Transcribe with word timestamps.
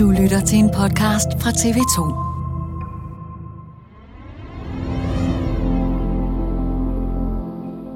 Du 0.00 0.10
lytter 0.10 0.40
til 0.40 0.58
en 0.58 0.70
podcast 0.70 1.28
fra 1.40 1.50
TV2. 1.50 2.00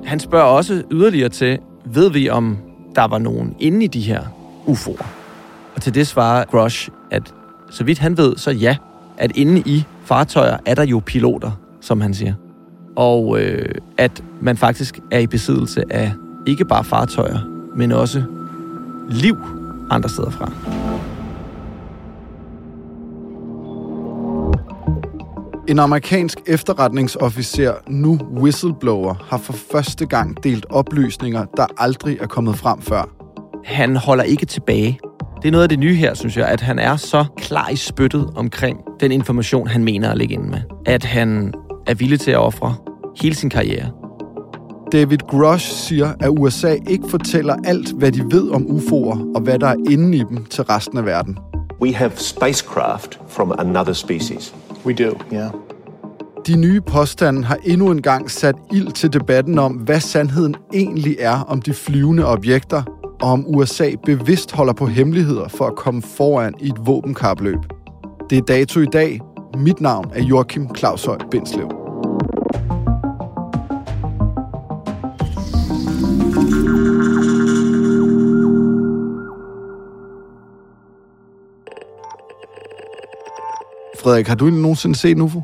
Han 0.07 0.21
spørger 0.21 0.45
også 0.45 0.83
yderligere 0.91 1.29
til, 1.29 1.59
ved 1.85 2.11
vi 2.11 2.29
om 2.29 2.59
der 2.95 3.05
var 3.05 3.19
nogen 3.19 3.55
inde 3.59 3.85
i 3.85 3.87
de 3.87 4.01
her 4.01 4.23
UFO'er? 4.67 5.07
Og 5.75 5.83
til 5.83 5.95
det 5.95 6.07
svarer 6.07 6.45
Grosh, 6.45 6.89
at 7.11 7.35
så 7.71 7.85
vidt 7.85 7.99
han 7.99 8.17
ved, 8.17 8.37
så 8.37 8.51
ja, 8.51 8.77
at 9.17 9.37
inde 9.37 9.63
i 9.67 9.85
fartøjer 10.03 10.57
er 10.67 10.75
der 10.75 10.85
jo 10.85 11.03
piloter, 11.07 11.51
som 11.81 12.01
han 12.01 12.15
siger. 12.15 12.35
Og 12.97 13.41
øh, 13.41 13.75
at 13.99 14.23
man 14.41 14.57
faktisk 14.57 15.01
er 15.11 15.19
i 15.19 15.27
besiddelse 15.27 15.83
af 15.91 16.13
ikke 16.47 16.65
bare 16.65 16.85
fartøjer, 16.85 17.39
men 17.77 17.93
også 17.93 18.23
liv 19.11 19.37
andre 19.91 20.09
steder 20.09 20.31
fra. 20.31 20.53
En 25.69 25.79
amerikansk 25.79 26.39
efterretningsofficer, 26.47 27.73
nu 27.89 28.19
whistleblower, 28.37 29.15
har 29.31 29.39
for 29.39 29.53
første 29.53 30.07
gang 30.07 30.45
delt 30.45 30.67
oplysninger, 30.71 31.45
der 31.57 31.67
aldrig 31.79 32.19
er 32.21 32.27
kommet 32.27 32.57
frem 32.57 32.81
før. 32.81 33.09
Han 33.65 33.97
holder 33.97 34.25
ikke 34.25 34.47
tilbage. 34.47 34.99
Det 35.43 35.49
er 35.49 35.53
noget 35.53 35.63
af 35.63 35.69
det 35.69 35.79
nye 35.79 35.95
her, 35.95 36.15
synes 36.15 36.37
jeg, 36.37 36.49
at 36.49 36.61
han 36.61 36.79
er 36.79 36.97
så 36.97 37.25
klar 37.37 37.69
i 37.69 37.77
spyttet 37.77 38.31
omkring 38.37 38.79
den 39.01 39.13
information, 39.13 39.67
han 39.67 39.85
mener 39.85 40.11
at 40.11 40.19
ligge 40.19 40.35
inde 40.35 40.51
med. 40.51 40.61
At 40.87 41.05
han 41.05 41.55
er 41.87 41.95
villig 41.95 42.21
til 42.21 42.31
at 42.31 42.39
ofre 42.39 42.75
hele 43.23 43.35
sin 43.35 43.51
karriere. 43.51 43.91
David 44.93 45.19
Grush 45.19 45.73
siger, 45.73 46.13
at 46.21 46.29
USA 46.29 46.77
ikke 46.87 47.09
fortæller 47.09 47.57
alt, 47.65 47.93
hvad 47.93 48.13
de 48.13 48.23
ved 48.31 48.51
om 48.51 48.67
UFO'er 48.67 49.35
og 49.35 49.41
hvad 49.41 49.59
der 49.59 49.69
er 49.69 49.77
inde 49.91 50.19
i 50.19 50.23
dem 50.29 50.45
til 50.45 50.65
resten 50.65 50.99
af 50.99 51.07
verden. 51.07 51.39
We 51.81 51.95
have 51.95 52.11
spacecraft 52.17 53.21
from 53.29 53.53
another 53.59 53.93
species. 53.93 54.55
We 54.85 54.93
do, 54.93 55.19
yeah. 55.33 55.64
De 56.47 56.57
nye 56.57 56.81
påstande 56.81 57.45
har 57.45 57.59
endnu 57.65 57.91
en 57.91 58.03
gang 58.03 58.31
sat 58.31 58.55
ild 58.73 58.93
til 58.93 59.13
debatten 59.13 59.59
om, 59.59 59.73
hvad 59.73 60.01
sandheden 60.01 60.55
egentlig 60.75 61.17
er 61.19 61.41
om 61.41 61.63
de 61.63 61.75
flyvende 61.75 62.27
objekter, 62.27 62.83
og 63.23 63.31
om 63.31 63.57
USA 63.57 63.91
bevidst 64.07 64.53
holder 64.53 64.73
på 64.73 64.87
hemmeligheder 64.87 65.49
for 65.49 65.67
at 65.67 65.77
komme 65.77 66.03
foran 66.03 66.55
i 66.61 66.69
et 66.69 66.87
våbenkapløb. 66.87 67.59
Det 68.31 68.39
er 68.39 68.43
dato 68.43 68.81
i 68.81 68.87
dag. 68.87 69.21
Mit 69.59 69.81
navn 69.81 70.11
er 70.15 70.23
Joachim 70.23 70.75
Claushøj 70.77 71.19
Bindslev. 71.31 71.69
Frederik, 84.03 84.29
har 84.29 84.35
du 84.35 84.47
nogensinde 84.47 84.95
set 84.95 85.11
en 85.11 85.23
UFO? 85.23 85.41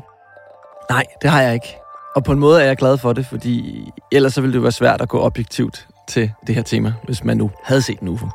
Nej, 0.91 1.05
det 1.21 1.29
har 1.29 1.41
jeg 1.41 1.53
ikke. 1.53 1.75
Og 2.15 2.23
på 2.23 2.31
en 2.31 2.39
måde 2.39 2.61
er 2.61 2.65
jeg 2.65 2.77
glad 2.77 2.97
for 2.97 3.13
det, 3.13 3.25
fordi 3.25 3.83
ellers 4.11 4.33
så 4.33 4.41
ville 4.41 4.53
det 4.53 4.63
være 4.63 4.71
svært 4.71 5.01
at 5.01 5.09
gå 5.09 5.19
objektivt 5.19 5.87
til 6.07 6.31
det 6.47 6.55
her 6.55 6.61
tema, 6.61 6.93
hvis 7.03 7.23
man 7.23 7.37
nu 7.37 7.51
havde 7.63 7.81
set 7.81 7.99
en 7.99 8.07
UFO. 8.07 8.27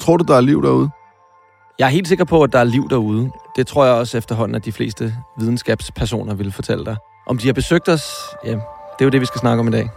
Tror 0.00 0.16
du, 0.16 0.24
der 0.28 0.36
er 0.36 0.40
liv 0.40 0.62
derude? 0.62 0.90
Jeg 1.78 1.86
er 1.86 1.90
helt 1.90 2.08
sikker 2.08 2.24
på, 2.24 2.42
at 2.42 2.52
der 2.52 2.58
er 2.58 2.64
liv 2.64 2.88
derude. 2.90 3.30
Det 3.56 3.66
tror 3.66 3.84
jeg 3.84 3.94
også 3.94 4.18
efterhånden, 4.18 4.54
at 4.54 4.64
de 4.64 4.72
fleste 4.72 5.14
videnskabspersoner 5.38 6.34
vil 6.34 6.52
fortælle 6.52 6.84
dig. 6.84 6.96
Om 7.26 7.38
de 7.38 7.46
har 7.46 7.52
besøgt 7.52 7.88
os, 7.88 8.12
ja, 8.44 8.50
det 8.50 8.60
er 9.00 9.04
jo 9.04 9.08
det, 9.08 9.20
vi 9.20 9.26
skal 9.26 9.38
snakke 9.38 9.60
om 9.60 9.68
i 9.68 9.70
dag. 9.70 9.88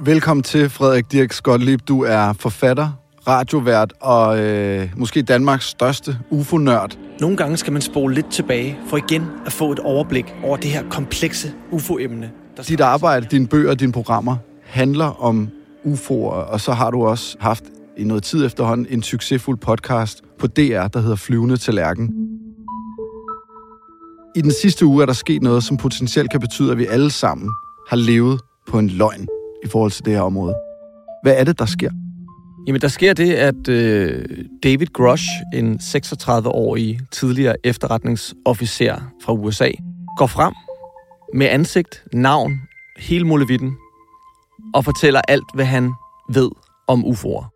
Velkommen 0.00 0.42
til, 0.42 0.70
Frederik 0.70 1.12
Dirk 1.12 1.32
Skotlib. 1.32 1.80
Du 1.88 2.04
er 2.04 2.32
forfatter, 2.32 2.88
radiovært 3.28 3.92
og 4.00 4.38
øh, 4.40 4.88
måske 4.96 5.22
Danmarks 5.22 5.64
største 5.64 6.18
UFO-nørd. 6.30 6.96
Nogle 7.22 7.36
gange 7.36 7.56
skal 7.56 7.72
man 7.72 7.82
spole 7.82 8.14
lidt 8.14 8.30
tilbage, 8.30 8.78
for 8.86 8.96
igen 8.96 9.22
at 9.46 9.52
få 9.52 9.72
et 9.72 9.78
overblik 9.78 10.34
over 10.44 10.56
det 10.56 10.70
her 10.70 10.88
komplekse 10.90 11.52
UFO-emne. 11.70 12.30
Dit 12.68 12.80
arbejde, 12.80 13.26
dine 13.30 13.46
bøger, 13.46 13.74
dine 13.74 13.92
programmer 13.92 14.36
handler 14.62 15.22
om 15.22 15.48
UFO'er, 15.84 16.50
og 16.52 16.60
så 16.60 16.72
har 16.72 16.90
du 16.90 17.04
også 17.04 17.36
haft 17.40 17.64
i 17.98 18.04
noget 18.04 18.22
tid 18.22 18.46
efterhånden 18.46 18.86
en 18.90 19.02
succesfuld 19.02 19.58
podcast 19.58 20.22
på 20.38 20.46
DR, 20.46 20.86
der 20.86 21.00
hedder 21.00 21.16
Flyvende 21.16 21.56
til 21.56 21.74
Lærken. 21.74 22.10
I 24.36 24.40
den 24.40 24.52
sidste 24.62 24.86
uge 24.86 25.02
er 25.02 25.06
der 25.06 25.12
sket 25.12 25.42
noget, 25.42 25.64
som 25.64 25.76
potentielt 25.76 26.30
kan 26.30 26.40
betyde, 26.40 26.72
at 26.72 26.78
vi 26.78 26.86
alle 26.86 27.10
sammen 27.10 27.50
har 27.88 27.96
levet 27.96 28.40
på 28.68 28.78
en 28.78 28.88
løgn 28.88 29.28
i 29.64 29.68
forhold 29.68 29.90
til 29.90 30.04
det 30.04 30.12
her 30.12 30.20
område. 30.20 30.54
Hvad 31.22 31.34
er 31.36 31.44
det, 31.44 31.58
der 31.58 31.66
sker? 31.66 31.90
Jamen, 32.66 32.80
der 32.80 32.88
sker 32.88 33.12
det, 33.12 33.34
at 33.34 33.68
øh, 33.68 34.24
David 34.62 34.86
Grush, 34.86 35.24
en 35.54 35.74
36-årig 35.82 37.00
tidligere 37.10 37.56
efterretningsofficer 37.64 39.12
fra 39.24 39.32
USA, 39.32 39.70
går 40.18 40.26
frem 40.26 40.54
med 41.34 41.46
ansigt, 41.46 42.04
navn, 42.12 42.60
hele 42.98 43.26
muligheden, 43.26 43.76
og 44.74 44.84
fortæller 44.84 45.20
alt, 45.28 45.44
hvad 45.54 45.64
han 45.64 45.92
ved 46.34 46.50
om 46.88 47.04
UFO'er. 47.04 47.48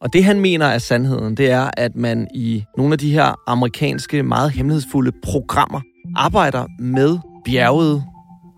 Og 0.00 0.12
det, 0.12 0.24
han 0.24 0.40
mener 0.40 0.66
er 0.66 0.78
sandheden, 0.78 1.36
det 1.36 1.50
er, 1.50 1.70
at 1.76 1.96
man 1.96 2.28
i 2.34 2.64
nogle 2.76 2.92
af 2.92 2.98
de 2.98 3.12
her 3.12 3.34
amerikanske, 3.46 4.22
meget 4.22 4.50
hemmelighedsfulde 4.50 5.12
programmer 5.22 5.80
arbejder 6.16 6.66
med 6.80 7.18
bjergede 7.44 8.02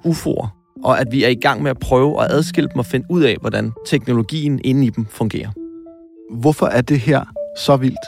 UFO'er, 0.06 0.49
og 0.85 1.00
at 1.00 1.06
vi 1.11 1.25
er 1.25 1.29
i 1.29 1.35
gang 1.35 1.62
med 1.62 1.70
at 1.70 1.79
prøve 1.79 2.25
at 2.25 2.31
adskille 2.31 2.69
dem 2.69 2.79
og 2.79 2.87
finde 2.87 3.06
ud 3.11 3.23
af, 3.23 3.37
hvordan 3.41 3.73
teknologien 3.87 4.61
inde 4.65 4.87
i 4.87 4.91
dem 4.91 5.06
fungerer. 5.06 5.50
Hvorfor 6.31 6.67
er 6.67 6.81
det 6.81 7.00
her 7.00 7.25
så 7.59 7.77
vildt? 7.77 8.06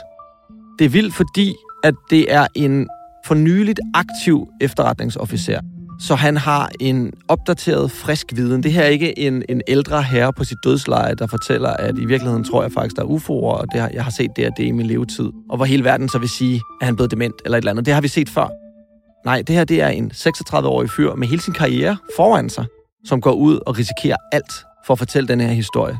Det 0.79 0.85
er 0.85 0.89
vildt, 0.89 1.15
fordi 1.15 1.55
at 1.83 1.93
det 2.09 2.33
er 2.33 2.47
en 2.55 2.87
for 3.25 3.35
nyligt 3.35 3.79
aktiv 3.93 4.47
efterretningsofficer. 4.61 5.59
Så 5.99 6.15
han 6.15 6.37
har 6.37 6.71
en 6.79 7.13
opdateret, 7.27 7.91
frisk 7.91 8.27
viden. 8.35 8.63
Det 8.63 8.73
her 8.73 8.83
er 8.83 8.87
ikke 8.87 9.19
en, 9.19 9.43
en 9.49 9.61
ældre 9.67 10.03
herre 10.03 10.33
på 10.33 10.43
sit 10.43 10.57
dødsleje, 10.63 11.15
der 11.15 11.27
fortæller, 11.27 11.69
at 11.69 11.97
i 11.97 12.05
virkeligheden 12.05 12.43
tror 12.43 12.61
jeg 12.61 12.71
faktisk, 12.71 12.95
der 12.95 13.01
er 13.01 13.07
UFO'er, 13.07 13.59
og 13.59 13.67
det 13.73 13.81
har, 13.81 13.89
jeg 13.93 14.03
har 14.03 14.11
set 14.11 14.31
det 14.35 14.47
og 14.47 14.53
det 14.57 14.63
i 14.63 14.71
min 14.71 14.85
levetid. 14.85 15.29
Og 15.49 15.57
hvor 15.57 15.65
hele 15.65 15.83
verden 15.83 16.09
så 16.09 16.19
vil 16.19 16.29
sige, 16.29 16.55
at 16.55 16.85
han 16.85 16.93
er 16.93 16.95
blevet 16.95 17.11
dement 17.11 17.35
eller 17.45 17.57
et 17.57 17.61
eller 17.61 17.71
andet. 17.71 17.85
Det 17.85 17.93
har 17.93 18.01
vi 18.01 18.07
set 18.07 18.29
før. 18.29 18.47
Nej, 19.25 19.41
det 19.47 19.55
her 19.55 19.63
det 19.63 19.81
er 19.81 19.87
en 19.87 20.11
36-årig 20.13 20.89
fyr 20.89 21.15
med 21.15 21.27
hele 21.27 21.41
sin 21.41 21.53
karriere 21.53 21.97
foran 22.15 22.49
sig, 22.49 22.65
som 23.05 23.21
går 23.21 23.33
ud 23.33 23.59
og 23.67 23.77
risikerer 23.77 24.17
alt 24.31 24.53
for 24.85 24.93
at 24.93 24.97
fortælle 24.97 25.27
den 25.27 25.41
her 25.41 25.47
historie. 25.47 25.97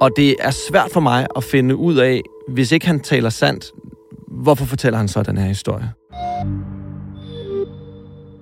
Og 0.00 0.10
det 0.16 0.36
er 0.40 0.50
svært 0.50 0.90
for 0.92 1.00
mig 1.00 1.26
at 1.36 1.44
finde 1.44 1.76
ud 1.76 1.96
af, 1.96 2.22
hvis 2.48 2.72
ikke 2.72 2.86
han 2.86 3.00
taler 3.00 3.30
sandt, 3.30 3.64
hvorfor 4.28 4.64
fortæller 4.64 4.98
han 4.98 5.08
så 5.08 5.22
den 5.22 5.38
her 5.38 5.46
historie? 5.46 5.92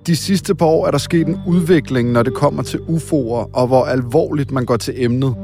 De 0.07 0.15
sidste 0.15 0.55
par 0.55 0.65
år 0.65 0.87
er 0.87 0.91
der 0.91 0.97
sket 0.97 1.27
en 1.27 1.39
udvikling, 1.47 2.11
når 2.11 2.23
det 2.23 2.33
kommer 2.33 2.63
til 2.63 2.77
UFO'er, 2.77 3.49
og 3.53 3.67
hvor 3.67 3.85
alvorligt 3.85 4.51
man 4.51 4.65
går 4.65 4.77
til 4.77 5.03
emnet. 5.03 5.35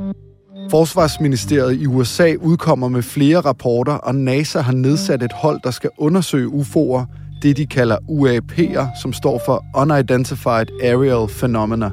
Forsvarsministeriet 0.71 1.81
i 1.81 1.87
USA 1.87 2.35
udkommer 2.41 2.87
med 2.87 3.01
flere 3.01 3.39
rapporter, 3.39 3.93
og 3.93 4.15
NASA 4.15 4.59
har 4.59 4.73
nedsat 4.73 5.23
et 5.23 5.33
hold, 5.33 5.59
der 5.63 5.71
skal 5.71 5.89
undersøge 5.97 6.47
UFO'er, 6.47 7.05
det 7.41 7.57
de 7.57 7.65
kalder 7.65 7.97
UAP'er, 7.97 9.01
som 9.01 9.13
står 9.13 9.41
for 9.45 9.65
Unidentified 9.77 10.65
Aerial 10.83 11.27
Phenomena. 11.27 11.91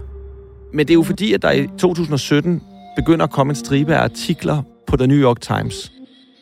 Men 0.73 0.87
det 0.87 0.91
er 0.91 0.94
jo 0.94 1.03
fordi, 1.03 1.32
at 1.32 1.43
der 1.43 1.50
i 1.50 1.67
2017 1.79 2.62
begynder 2.98 3.24
at 3.24 3.30
komme 3.30 3.50
en 3.50 3.56
stribe 3.56 3.94
af 3.94 4.02
artikler 4.02 4.62
på 4.86 4.96
The 4.96 5.06
New 5.06 5.16
York 5.16 5.40
Times. 5.40 5.92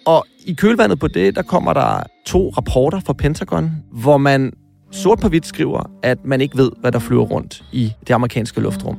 Og 0.06 0.26
i 0.46 0.52
kølvandet 0.52 0.98
på 0.98 1.08
det, 1.08 1.36
der 1.36 1.42
kommer 1.42 1.72
der 1.72 2.02
to 2.26 2.52
rapporter 2.56 3.00
fra 3.06 3.12
Pentagon, 3.12 3.70
hvor 3.92 4.16
man 4.16 4.52
sort 4.90 5.18
på 5.20 5.28
hvidt 5.28 5.46
skriver, 5.46 5.90
at 6.02 6.24
man 6.24 6.40
ikke 6.40 6.56
ved, 6.56 6.70
hvad 6.80 6.92
der 6.92 6.98
flyver 6.98 7.24
rundt 7.24 7.64
i 7.72 7.92
det 8.08 8.14
amerikanske 8.14 8.60
luftrum. 8.60 8.96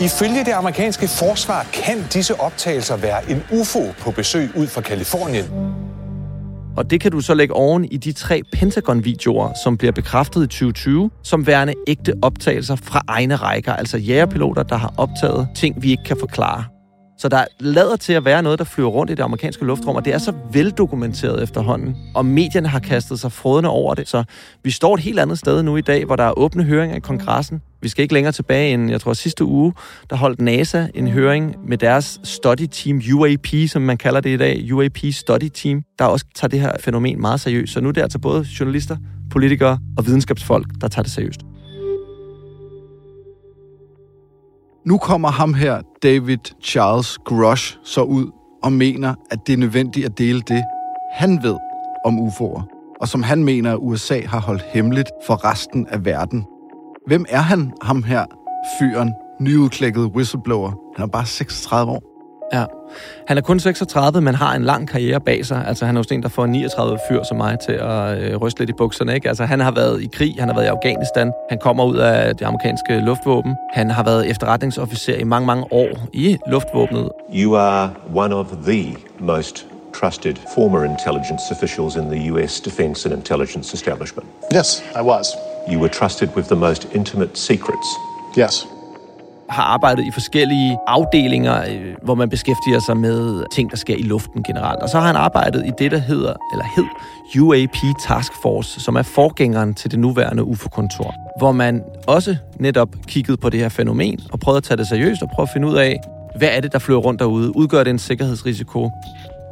Ifølge 0.00 0.44
det 0.44 0.52
amerikanske 0.52 1.08
forsvar 1.08 1.66
kan 1.72 2.04
disse 2.12 2.40
optagelser 2.40 2.96
være 2.96 3.30
en 3.30 3.42
UFO 3.60 3.82
på 3.98 4.10
besøg 4.10 4.50
ud 4.56 4.66
fra 4.66 4.80
Kalifornien. 4.80 5.44
Og 6.76 6.90
det 6.90 7.00
kan 7.00 7.10
du 7.10 7.20
så 7.20 7.34
lægge 7.34 7.54
oven 7.54 7.84
i 7.84 7.96
de 7.96 8.12
tre 8.12 8.42
Pentagon-videoer, 8.52 9.52
som 9.64 9.76
bliver 9.76 9.92
bekræftet 9.92 10.42
i 10.42 10.46
2020, 10.46 11.10
som 11.22 11.46
værende 11.46 11.74
ægte 11.86 12.12
optagelser 12.22 12.76
fra 12.76 13.02
egne 13.08 13.36
rækker, 13.36 13.72
altså 13.72 13.98
jægerpiloter, 13.98 14.62
der 14.62 14.76
har 14.76 14.94
optaget 14.96 15.48
ting, 15.56 15.82
vi 15.82 15.90
ikke 15.90 16.04
kan 16.04 16.16
forklare. 16.20 16.79
Så 17.20 17.28
der 17.28 17.44
lader 17.58 17.96
til 17.96 18.12
at 18.12 18.24
være 18.24 18.42
noget, 18.42 18.58
der 18.58 18.64
flyver 18.64 18.88
rundt 18.88 19.10
i 19.10 19.14
det 19.14 19.22
amerikanske 19.22 19.64
luftrum, 19.64 19.96
og 19.96 20.04
det 20.04 20.14
er 20.14 20.18
så 20.18 20.32
veldokumenteret 20.52 21.42
efterhånden. 21.42 21.96
Og 22.14 22.26
medierne 22.26 22.68
har 22.68 22.78
kastet 22.78 23.20
sig 23.20 23.32
frodende 23.32 23.70
over 23.70 23.94
det. 23.94 24.08
Så 24.08 24.24
vi 24.64 24.70
står 24.70 24.94
et 24.94 25.00
helt 25.00 25.18
andet 25.20 25.38
sted 25.38 25.62
nu 25.62 25.76
i 25.76 25.80
dag, 25.80 26.04
hvor 26.04 26.16
der 26.16 26.24
er 26.24 26.38
åbne 26.38 26.64
høringer 26.64 26.96
i 26.96 27.00
kongressen. 27.00 27.62
Vi 27.82 27.88
skal 27.88 28.02
ikke 28.02 28.14
længere 28.14 28.32
tilbage 28.32 28.74
end, 28.74 28.90
jeg 28.90 29.00
tror 29.00 29.12
sidste 29.12 29.44
uge, 29.44 29.72
der 30.10 30.16
holdt 30.16 30.40
NASA 30.40 30.86
en 30.94 31.08
høring 31.08 31.56
med 31.68 31.78
deres 31.78 32.20
study 32.24 32.66
team, 32.70 33.02
UAP, 33.14 33.46
som 33.68 33.82
man 33.82 33.96
kalder 33.96 34.20
det 34.20 34.30
i 34.30 34.36
dag, 34.36 34.72
UAP 34.72 34.98
Study 35.12 35.48
Team, 35.54 35.82
der 35.98 36.04
også 36.04 36.24
tager 36.34 36.48
det 36.48 36.60
her 36.60 36.72
fænomen 36.80 37.20
meget 37.20 37.40
seriøst. 37.40 37.72
Så 37.72 37.80
nu 37.80 37.88
er 37.88 37.92
det 37.92 38.02
altså 38.02 38.18
både 38.18 38.46
journalister, 38.60 38.96
politikere 39.30 39.78
og 39.98 40.06
videnskabsfolk, 40.06 40.66
der 40.80 40.88
tager 40.88 41.02
det 41.02 41.12
seriøst. 41.12 41.40
Nu 44.90 44.98
kommer 44.98 45.30
ham 45.30 45.54
her, 45.54 45.80
David 46.02 46.38
Charles 46.62 47.18
Grush, 47.24 47.76
så 47.84 48.02
ud 48.02 48.30
og 48.62 48.72
mener, 48.72 49.14
at 49.30 49.46
det 49.46 49.52
er 49.52 49.56
nødvendigt 49.56 50.06
at 50.06 50.18
dele 50.18 50.40
det, 50.40 50.64
han 51.12 51.42
ved 51.42 51.56
om 52.04 52.18
UFO'er, 52.18 52.62
og 53.00 53.08
som 53.08 53.22
han 53.22 53.44
mener, 53.44 53.72
at 53.72 53.78
USA 53.80 54.20
har 54.26 54.40
holdt 54.40 54.62
hemmeligt 54.62 55.08
for 55.26 55.50
resten 55.50 55.86
af 55.86 56.04
verden. 56.04 56.44
Hvem 57.06 57.24
er 57.28 57.40
han, 57.40 57.72
ham 57.82 58.02
her, 58.02 58.24
fyren, 58.78 59.14
nyudklækket 59.40 60.04
whistleblower? 60.04 60.72
Han 60.96 61.02
er 61.02 61.08
bare 61.08 61.26
36 61.26 61.92
år. 61.92 62.09
Ja. 62.52 62.64
Han 63.26 63.38
er 63.38 63.42
kun 63.42 63.60
36, 63.60 64.20
men 64.20 64.34
har 64.34 64.54
en 64.54 64.64
lang 64.64 64.88
karriere 64.88 65.20
bag 65.20 65.46
sig. 65.46 65.64
Altså, 65.66 65.86
han 65.86 65.96
er 65.96 65.98
jo 65.98 66.02
sådan 66.02 66.18
en, 66.18 66.22
der 66.22 66.28
får 66.28 66.46
39 66.46 66.98
fyr 67.08 67.22
som 67.22 67.36
mig 67.36 67.58
til 67.58 67.72
at 67.72 68.18
øh, 68.18 68.36
ryste 68.36 68.60
lidt 68.60 68.70
i 68.70 68.72
bukserne. 68.72 69.14
Ikke? 69.14 69.28
Altså, 69.28 69.44
han 69.44 69.60
har 69.60 69.70
været 69.70 70.02
i 70.02 70.08
krig, 70.12 70.34
han 70.38 70.48
har 70.48 70.54
været 70.54 70.66
i 70.66 70.68
Afghanistan, 70.68 71.32
han 71.48 71.58
kommer 71.58 71.84
ud 71.84 71.96
af 71.96 72.36
det 72.36 72.44
amerikanske 72.44 73.00
luftvåben. 73.00 73.56
Han 73.72 73.90
har 73.90 74.02
været 74.02 74.30
efterretningsofficer 74.30 75.14
i 75.14 75.24
mange, 75.24 75.46
mange 75.46 75.64
år 75.72 75.88
i 76.12 76.38
luftvåbnet. 76.46 77.08
You 77.34 77.56
are 77.56 77.90
one 78.14 78.34
of 78.34 78.46
the 78.66 78.96
most 79.20 79.66
trusted 80.00 80.34
former 80.54 80.84
intelligence 80.84 81.42
officials 81.50 81.96
in 81.96 82.04
the 82.10 82.32
US 82.32 82.60
defense 82.60 83.06
and 83.06 83.14
intelligence 83.18 83.74
establishment. 83.74 84.28
Yes, 84.54 84.82
I 84.96 85.02
was. 85.02 85.26
You 85.72 85.78
were 85.78 85.88
trusted 85.88 86.28
with 86.36 86.48
the 86.48 86.56
most 86.56 86.86
intimate 86.94 87.36
secrets. 87.36 87.86
Yes 88.38 88.66
har 89.50 89.62
arbejdet 89.62 90.04
i 90.06 90.10
forskellige 90.10 90.78
afdelinger, 90.86 91.62
øh, 91.68 91.94
hvor 92.02 92.14
man 92.14 92.28
beskæftiger 92.28 92.80
sig 92.86 92.96
med 92.96 93.44
ting, 93.52 93.70
der 93.70 93.76
sker 93.76 93.96
i 93.96 94.02
luften 94.02 94.42
generelt. 94.42 94.80
Og 94.82 94.88
så 94.88 94.98
har 94.98 95.06
han 95.06 95.16
arbejdet 95.16 95.66
i 95.66 95.70
det, 95.78 95.90
der 95.90 95.98
hedder, 95.98 96.34
eller 96.52 96.64
hed 96.76 96.84
UAP 97.42 97.76
Task 98.08 98.32
Force, 98.42 98.80
som 98.80 98.96
er 98.96 99.02
forgængeren 99.02 99.74
til 99.74 99.90
det 99.90 99.98
nuværende 99.98 100.44
UFO-kontor, 100.44 101.14
hvor 101.38 101.52
man 101.52 101.82
også 102.06 102.36
netop 102.58 102.88
kiggede 103.06 103.36
på 103.36 103.50
det 103.50 103.60
her 103.60 103.68
fænomen 103.68 104.20
og 104.32 104.40
prøvede 104.40 104.56
at 104.56 104.64
tage 104.64 104.78
det 104.78 104.86
seriøst 104.86 105.22
og 105.22 105.28
prøve 105.34 105.44
at 105.44 105.50
finde 105.52 105.68
ud 105.68 105.76
af, 105.76 106.00
hvad 106.36 106.48
er 106.52 106.60
det, 106.60 106.72
der 106.72 106.78
flyver 106.78 107.00
rundt 107.00 107.20
derude? 107.20 107.56
Udgør 107.56 107.84
det 107.84 107.90
en 107.90 107.98
sikkerhedsrisiko? 107.98 108.90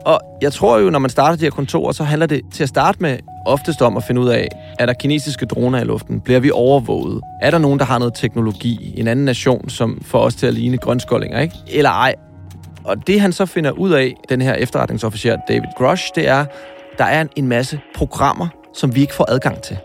Og 0.05 0.21
jeg 0.43 0.53
tror 0.53 0.79
jo, 0.79 0.91
når 0.91 0.99
man 0.99 1.11
starter 1.11 1.37
de 1.37 1.44
her 1.44 1.51
kontorer, 1.51 1.93
så 1.93 2.05
handler 2.05 2.27
det 2.27 2.41
til 2.53 2.62
at 2.62 2.69
starte 2.69 2.99
med 3.01 3.19
oftest 3.47 3.83
om 3.83 3.97
at 3.97 4.05
finde 4.05 4.21
ud 4.21 4.29
af, 4.29 4.49
er 4.79 4.87
der 4.87 4.93
kinesiske 4.93 5.47
droner 5.47 5.81
i 5.81 5.85
luften? 5.85 6.21
Bliver 6.21 6.41
vi 6.41 6.51
overvåget? 6.51 7.21
Er 7.43 7.51
der 7.51 7.59
nogen, 7.59 7.79
der 7.79 7.85
har 7.85 7.99
noget 7.99 8.15
teknologi? 8.15 8.95
En 8.97 9.09
anden 9.09 9.25
nation, 9.25 9.69
som 9.69 10.01
får 10.05 10.21
os 10.21 10.35
til 10.35 10.47
at 10.47 10.55
ligne 10.55 10.79
grønskoldinger, 10.79 11.41
ikke? 11.41 11.55
Eller 11.67 11.91
ej? 11.91 12.15
Og 12.85 13.07
det 13.07 13.21
han 13.21 13.33
så 13.33 13.47
finder 13.47 13.71
ud 13.71 13.91
af, 13.91 14.15
den 14.29 14.41
her 14.41 14.55
efterretningsofficer 14.55 15.37
David 15.49 15.69
Grush, 15.77 16.11
det 16.15 16.29
er, 16.29 16.45
der 16.99 17.05
er 17.05 17.27
en 17.37 17.49
masse 17.49 17.81
programmer, 17.95 18.49
som 18.75 18.95
vi 18.95 19.01
ikke 19.01 19.15
får 19.15 19.31
adgang 19.31 19.63
til. 19.63 19.77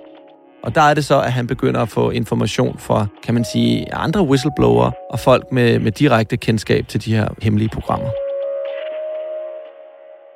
Og 0.63 0.75
der 0.75 0.81
er 0.81 0.94
det 0.94 1.06
så, 1.06 1.22
at 1.22 1.34
han 1.34 1.48
begynder 1.48 1.81
at 1.81 1.90
få 1.90 2.10
information 2.10 2.80
fra, 2.80 3.06
kan 3.24 3.34
man 3.34 3.45
sige, 3.45 3.94
andre 3.94 4.24
whistleblower 4.24 4.92
og 5.10 5.19
folk 5.19 5.44
med, 5.51 5.80
med 5.80 5.92
direkte 5.92 6.38
kendskab 6.38 6.88
til 6.88 7.06
de 7.06 7.16
her 7.16 7.28
hemmelige 7.42 7.69
programmer. 7.69 8.10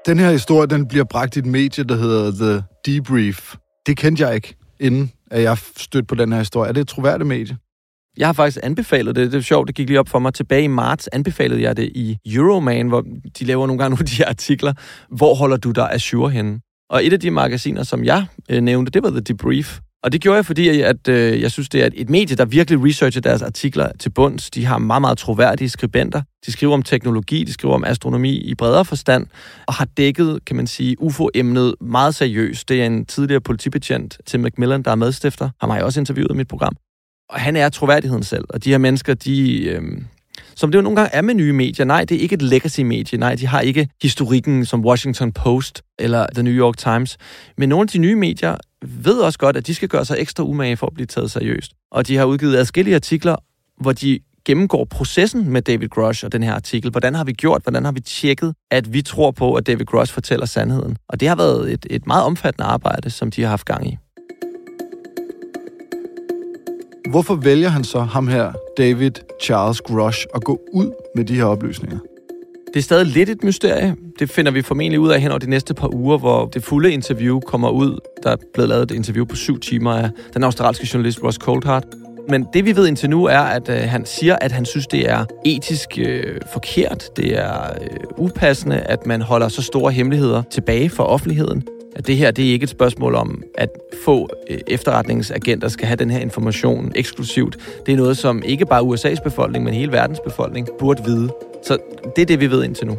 Den 0.06 0.19
her 0.19 0.31
historie, 0.31 0.68
den 0.68 0.88
bliver 0.88 1.06
bragt 1.06 1.36
i 1.36 1.39
et 1.39 1.45
medie, 1.45 1.83
der 1.83 1.95
hedder 1.95 2.31
The 2.31 2.63
Debrief. 2.86 3.56
Det 3.87 3.97
kendte 3.97 4.27
jeg 4.27 4.35
ikke, 4.35 4.55
inden 4.79 5.11
at 5.31 5.43
jeg 5.43 5.57
stødte 5.57 6.05
på 6.05 6.15
den 6.15 6.31
her 6.31 6.39
historie. 6.39 6.69
Er 6.69 6.73
det 6.73 6.81
et 6.81 6.87
troværdigt 6.87 7.27
medie? 7.27 7.57
Jeg 8.17 8.27
har 8.27 8.33
faktisk 8.33 8.59
anbefalet 8.63 9.15
det. 9.15 9.31
Det 9.31 9.37
er 9.37 9.41
sjovt, 9.41 9.67
det 9.67 9.75
gik 9.75 9.87
lige 9.87 9.99
op 9.99 10.09
for 10.09 10.19
mig. 10.19 10.33
Tilbage 10.33 10.63
i 10.63 10.67
marts 10.67 11.07
anbefalede 11.07 11.61
jeg 11.61 11.77
det 11.77 11.91
i 11.95 12.17
Euroman, 12.25 12.87
hvor 12.87 13.05
de 13.39 13.45
laver 13.45 13.67
nogle 13.67 13.83
gange 13.83 13.89
nogle 13.95 14.01
af 14.01 14.05
de 14.05 14.15
her 14.15 14.29
artikler. 14.29 14.73
Hvor 15.09 15.35
holder 15.35 15.57
du 15.57 15.71
dig 15.71 15.91
Azure 15.91 16.29
henne? 16.29 16.59
Og 16.89 17.05
et 17.05 17.13
af 17.13 17.19
de 17.19 17.31
magasiner, 17.31 17.83
som 17.83 18.03
jeg 18.03 18.25
øh, 18.49 18.61
nævnte, 18.61 18.91
det 18.91 19.03
var 19.03 19.09
The 19.09 19.19
Debrief. 19.19 19.79
Og 20.03 20.11
det 20.11 20.21
gjorde 20.21 20.35
jeg, 20.35 20.45
fordi 20.45 20.81
at, 20.81 21.07
øh, 21.07 21.41
jeg 21.41 21.51
synes, 21.51 21.69
det 21.69 21.83
er 21.83 21.89
et 21.94 22.09
medie, 22.09 22.35
der 22.35 22.45
virkelig 22.45 22.85
researcher 22.85 23.21
deres 23.21 23.41
artikler 23.41 23.91
til 23.99 24.09
bunds. 24.09 24.49
De 24.49 24.65
har 24.65 24.77
meget, 24.77 25.01
meget 25.01 25.17
troværdige 25.17 25.69
skribenter. 25.69 26.21
De 26.45 26.51
skriver 26.51 26.73
om 26.73 26.83
teknologi, 26.83 27.44
de 27.44 27.53
skriver 27.53 27.73
om 27.73 27.83
astronomi 27.83 28.38
i 28.38 28.55
bredere 28.55 28.85
forstand, 28.85 29.27
og 29.67 29.73
har 29.73 29.85
dækket, 29.85 30.45
kan 30.45 30.55
man 30.55 30.67
sige, 30.67 31.01
UFO-emnet 31.01 31.75
meget 31.81 32.16
seriøst. 32.16 32.69
Det 32.69 32.81
er 32.81 32.85
en 32.85 33.06
tidligere 33.06 33.42
politibetjent, 33.42 34.18
Tim 34.25 34.42
McMillan, 34.42 34.83
der 34.83 34.92
er 34.92 34.95
medstifter. 34.95 35.49
Han 35.61 35.69
har 35.69 35.77
jeg 35.77 35.85
også 35.85 35.99
interviewet 35.99 36.31
i 36.31 36.37
mit 36.37 36.47
program. 36.47 36.75
Og 37.30 37.39
han 37.39 37.56
er 37.56 37.69
troværdigheden 37.69 38.23
selv, 38.23 38.45
og 38.49 38.63
de 38.63 38.69
her 38.69 38.77
mennesker, 38.77 39.13
de... 39.13 39.63
Øh, 39.63 39.81
som 40.57 40.71
det 40.71 40.78
jo 40.78 40.81
nogle 40.81 40.95
gange 40.95 41.16
er 41.16 41.21
med 41.21 41.33
nye 41.33 41.54
medier. 41.54 41.85
Nej, 41.85 42.06
det 42.06 42.18
er 42.18 42.21
ikke 42.21 42.33
et 42.33 42.42
legacy-medie. 42.42 43.18
Nej, 43.19 43.35
de 43.35 43.47
har 43.47 43.61
ikke 43.61 43.90
historikken 44.02 44.66
som 44.66 44.85
Washington 44.85 45.31
Post 45.31 45.81
eller 45.99 46.28
The 46.33 46.44
New 46.44 46.54
York 46.54 46.78
Times. 46.78 47.18
Men 47.57 47.69
nogle 47.69 47.83
af 47.83 47.87
de 47.87 47.97
nye 47.97 48.16
medier 48.16 48.56
ved 48.85 49.19
også 49.19 49.40
godt, 49.40 49.57
at 49.57 49.68
de 49.68 49.76
skal 49.76 49.90
gøre 49.90 50.06
sig 50.06 50.18
ekstra 50.19 50.44
umage 50.44 50.78
for 50.78 50.87
at 50.87 50.94
blive 50.94 51.06
taget 51.06 51.31
seriøst. 51.31 51.71
Og 51.92 52.07
de 52.07 52.18
har 52.18 52.26
udgivet 52.26 52.57
adskillige 52.57 52.95
artikler, 52.95 53.35
hvor 53.81 53.92
de 53.92 54.19
gennemgår 54.45 54.85
processen 54.85 55.49
med 55.49 55.61
David 55.61 55.87
Grush 55.90 56.26
og 56.26 56.31
den 56.31 56.44
her 56.44 56.54
artikel. 56.54 56.92
Hvordan 56.92 57.16
har 57.16 57.23
vi 57.23 57.33
gjort? 57.33 57.61
Hvordan 57.61 57.85
har 57.85 57.92
vi 57.92 57.99
tjekket, 57.99 58.54
at 58.71 58.94
vi 58.94 59.02
tror 59.02 59.31
på, 59.31 59.54
at 59.54 59.68
David 59.68 59.85
Grush 59.85 60.14
fortæller 60.14 60.45
sandheden? 60.45 60.97
Og 61.09 61.19
det 61.19 61.28
har 61.28 61.35
været 61.35 61.73
et, 61.73 61.85
et 61.90 62.07
meget 62.07 62.23
omfattende 62.23 62.66
arbejde, 62.66 63.09
som 63.09 63.31
de 63.31 63.42
har 63.42 63.49
haft 63.49 63.66
gang 63.66 63.87
i. 63.87 63.97
Hvorfor 67.09 67.35
vælger 67.35 67.69
han 67.69 67.83
så 67.83 67.99
ham 67.99 68.28
her, 68.28 68.52
David 68.78 69.11
Charles 69.42 69.81
Grush, 69.81 70.26
at 70.35 70.44
gå 70.44 70.59
ud 70.73 70.92
med 71.16 71.26
de 71.26 71.35
her 71.35 71.44
oplysninger? 71.44 71.97
Det 72.73 72.80
er 72.80 72.83
stadig 72.83 73.06
lidt 73.06 73.30
et 73.30 73.44
mysterie. 73.44 73.95
Det 74.19 74.30
finder 74.30 74.52
vi 74.52 74.61
formentlig 74.61 74.99
ud 74.99 75.09
af 75.09 75.21
hen 75.21 75.31
over 75.31 75.40
de 75.40 75.49
næste 75.49 75.73
par 75.73 75.95
uger, 75.95 76.18
hvor 76.18 76.45
det 76.45 76.64
fulde 76.64 76.92
interview 76.92 77.40
kommer 77.40 77.69
ud. 77.69 77.99
Der 78.23 78.30
er 78.30 78.35
blevet 78.54 78.69
lavet 78.69 78.92
et 78.92 78.95
interview 78.95 79.26
på 79.26 79.35
syv 79.35 79.59
timer 79.59 79.92
af 79.92 80.09
den 80.33 80.44
australske 80.44 80.87
journalist 80.94 81.23
Ross 81.23 81.37
Coulthard. 81.37 81.83
Men 82.30 82.45
det 82.54 82.66
vi 82.66 82.76
ved 82.76 82.87
indtil 82.87 83.09
nu 83.09 83.26
er, 83.26 83.40
at 83.40 83.69
øh, 83.69 83.78
han 83.78 84.06
siger, 84.06 84.35
at 84.42 84.52
han 84.52 84.66
synes, 84.66 84.87
det 84.87 85.09
er 85.09 85.26
etisk 85.45 85.90
øh, 85.99 86.42
forkert, 86.54 87.18
det 87.18 87.37
er 87.40 87.61
øh, 87.81 87.97
upassende, 88.18 88.80
at 88.80 89.06
man 89.06 89.21
holder 89.21 89.47
så 89.47 89.61
store 89.61 89.92
hemmeligheder 89.92 90.42
tilbage 90.52 90.90
for 90.90 91.04
offentligheden 91.04 91.64
at 91.97 92.07
det 92.07 92.18
her 92.18 92.31
det 92.31 92.47
er 92.47 92.51
ikke 92.51 92.63
et 92.63 92.69
spørgsmål 92.69 93.16
om, 93.16 93.44
at 93.57 93.69
få 94.06 94.30
øh, 94.49 94.57
efterretningsagenter 94.68 95.68
skal 95.68 95.87
have 95.87 95.95
den 95.95 96.09
her 96.09 96.19
information 96.19 96.92
eksklusivt. 96.95 97.57
Det 97.85 97.92
er 97.92 97.97
noget, 97.97 98.18
som 98.18 98.44
ikke 98.45 98.66
bare 98.66 98.81
USA's 98.81 99.23
befolkning, 99.23 99.66
men 99.66 99.73
hele 99.73 99.92
verdens 99.92 100.19
befolkning 100.19 100.68
burde 100.80 101.04
vide. 101.04 101.30
Så 101.63 101.77
det 102.16 102.21
er 102.21 102.25
det, 102.25 102.39
vi 102.39 102.51
ved 102.51 102.63
indtil 102.63 102.87
nu. 102.87 102.97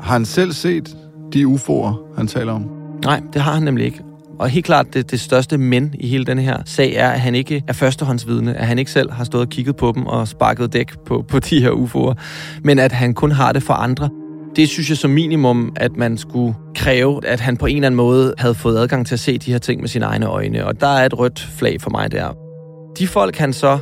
Har 0.00 0.12
han 0.12 0.24
selv 0.24 0.52
set 0.52 0.96
de 1.32 1.46
UFO'er, 1.46 2.16
han 2.16 2.26
taler 2.26 2.52
om? 2.52 2.70
Nej, 3.04 3.22
det 3.32 3.42
har 3.42 3.52
han 3.52 3.62
nemlig 3.62 3.84
ikke. 3.84 4.00
Og 4.38 4.48
helt 4.48 4.66
klart, 4.66 4.94
det, 4.94 5.10
det 5.10 5.20
største 5.20 5.58
men 5.58 5.94
i 5.94 6.08
hele 6.08 6.24
den 6.24 6.38
her 6.38 6.62
sag 6.64 6.94
er, 6.94 7.10
at 7.10 7.20
han 7.20 7.34
ikke 7.34 7.64
er 7.68 7.72
førstehåndsvidne, 7.72 8.54
at 8.54 8.66
han 8.66 8.78
ikke 8.78 8.90
selv 8.90 9.10
har 9.10 9.24
stået 9.24 9.42
og 9.42 9.48
kigget 9.48 9.76
på 9.76 9.92
dem 9.94 10.06
og 10.06 10.28
sparket 10.28 10.72
dæk 10.72 10.98
på, 11.06 11.24
på 11.28 11.38
de 11.38 11.60
her 11.60 11.70
UFO'er, 11.70 12.14
men 12.62 12.78
at 12.78 12.92
han 12.92 13.14
kun 13.14 13.32
har 13.32 13.52
det 13.52 13.62
for 13.62 13.74
andre. 13.74 14.10
Det 14.58 14.68
synes 14.68 14.88
jeg 14.88 14.96
som 14.96 15.10
minimum, 15.10 15.72
at 15.76 15.96
man 15.96 16.18
skulle 16.18 16.54
kræve, 16.74 17.26
at 17.26 17.40
han 17.40 17.56
på 17.56 17.66
en 17.66 17.76
eller 17.76 17.86
anden 17.86 17.96
måde 17.96 18.34
havde 18.38 18.54
fået 18.54 18.78
adgang 18.78 19.06
til 19.06 19.14
at 19.14 19.20
se 19.20 19.38
de 19.38 19.52
her 19.52 19.58
ting 19.58 19.80
med 19.80 19.88
sine 19.88 20.04
egne 20.04 20.26
øjne. 20.26 20.66
Og 20.66 20.80
der 20.80 20.86
er 20.86 21.06
et 21.06 21.18
rødt 21.18 21.48
flag 21.58 21.80
for 21.80 21.90
mig 21.90 22.12
der. 22.12 22.32
De 22.98 23.06
folk, 23.06 23.36
han 23.36 23.52
så 23.52 23.78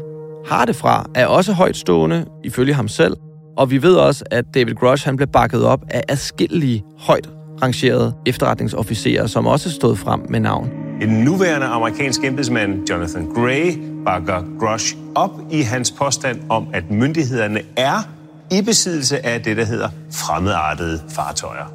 har 0.48 0.64
det 0.64 0.76
fra, 0.76 1.06
er 1.14 1.26
også 1.26 1.52
højtstående, 1.52 2.24
ifølge 2.44 2.74
ham 2.74 2.88
selv. 2.88 3.16
Og 3.56 3.70
vi 3.70 3.82
ved 3.82 3.94
også, 3.94 4.24
at 4.30 4.44
David 4.54 4.74
Grush 4.74 5.04
han 5.04 5.16
blev 5.16 5.28
bakket 5.28 5.64
op 5.64 5.80
af 5.90 6.02
adskillige 6.08 6.84
højt 6.98 7.28
rangerede 7.62 8.14
efterretningsofficerer, 8.26 9.26
som 9.26 9.46
også 9.46 9.70
stod 9.70 9.96
frem 9.96 10.20
med 10.28 10.40
navn. 10.40 10.70
En 11.02 11.08
nuværende 11.08 11.66
amerikansk 11.66 12.24
embedsmand, 12.24 12.90
Jonathan 12.90 13.26
Gray, 13.34 13.78
bakker 14.04 14.42
Grush 14.60 14.96
op 15.14 15.40
i 15.50 15.60
hans 15.60 15.92
påstand 15.92 16.40
om, 16.48 16.68
at 16.72 16.90
myndighederne 16.90 17.60
er 17.76 18.15
i 18.50 18.62
besiddelse 18.62 19.26
af 19.26 19.42
det, 19.42 19.56
der 19.56 19.64
hedder 19.64 19.88
fremmedartede 20.12 21.00
fartøjer. 21.08 21.66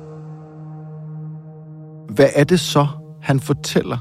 Hvad 2.14 2.30
er 2.36 2.44
det 2.44 2.60
så, 2.60 2.88
han 3.22 3.40
fortæller? 3.40 3.98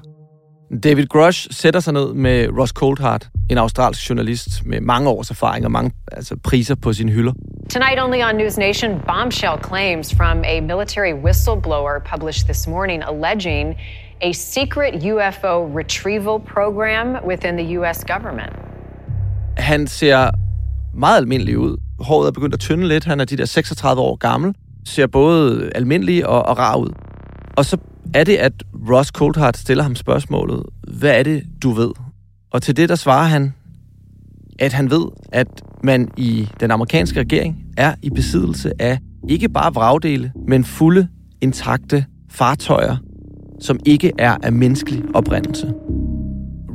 David 0.83 1.07
Grush 1.07 1.49
sætter 1.51 1.81
sig 1.81 1.93
ned 1.93 2.15
med 2.15 2.49
Ross 2.59 2.73
Coulthard, 2.73 3.29
en 3.51 3.59
australsk 3.59 4.09
journalist 4.09 4.67
med 4.67 4.81
mange 4.81 5.09
års 5.09 5.31
erfaring 5.31 5.65
og 5.65 5.73
mange 5.73 5.91
altså, 6.13 6.37
priser 6.45 6.75
på 6.75 6.93
sine 6.93 7.13
hylder. 7.13 7.33
Tonight, 7.71 8.01
only 8.03 8.23
on 8.23 8.35
News 8.37 8.59
Nation, 8.59 8.91
bombshell 9.07 9.57
claims 9.63 10.15
from 10.15 10.45
a 10.45 10.61
military 10.61 11.13
whistleblower 11.13 12.01
published 12.15 12.47
this 12.47 12.67
morning 12.69 13.03
alleging 13.03 13.77
a 14.23 14.33
secret 14.33 14.95
UFO 15.13 15.79
retrieval 15.79 16.39
program 16.55 17.07
within 17.27 17.57
the 17.57 17.79
U.S. 17.79 18.05
government. 18.05 18.53
Han 19.57 19.87
ser 19.87 20.31
meget 20.95 21.17
almindelig 21.17 21.59
ud. 21.59 21.77
Håret 22.01 22.27
er 22.27 22.33
begyndt 22.33 22.55
at 22.55 22.61
tynde 22.61 22.89
lidt. 22.89 23.05
Han 23.05 23.21
er 23.21 23.25
de 23.25 23.37
der 23.37 23.45
36 23.45 24.03
år 24.03 24.17
gammel. 24.17 24.55
Ser 24.85 25.07
både 25.07 25.71
almindelig 25.75 26.27
og, 26.27 26.43
og 26.43 26.59
rar 26.59 26.77
ud. 26.77 26.89
Og 27.57 27.65
så 27.65 27.77
er 28.15 28.25
det, 28.25 28.37
at 28.37 28.53
Ross 28.91 29.11
Coulthard 29.11 29.55
stiller 29.55 29.83
ham 29.83 29.95
spørgsmålet, 29.95 30.63
hvad 30.89 31.19
er 31.19 31.23
det, 31.23 31.43
du 31.63 31.71
ved? 31.71 31.91
Og 32.51 32.63
til 32.63 32.77
det, 32.77 32.89
der 32.89 32.95
svarer 32.95 33.27
han, 33.27 33.55
at 34.59 34.73
han 34.73 34.91
ved, 34.91 35.07
at 35.33 35.63
man 35.85 36.09
i 36.17 36.49
den 36.61 36.71
amerikanske 36.71 37.21
regering 37.21 37.65
er 37.77 37.95
i 38.03 38.11
besiddelse 38.11 38.73
af 38.79 38.99
ikke 39.29 39.49
bare 39.49 39.75
vragdele, 39.75 40.33
men 40.49 40.65
fulde, 40.65 41.09
intakte 41.41 42.05
fartøjer, 42.31 42.97
som 43.61 43.79
ikke 43.87 44.13
er 44.19 44.37
af 44.43 44.53
menneskelig 44.53 45.03
oprindelse. 45.15 45.73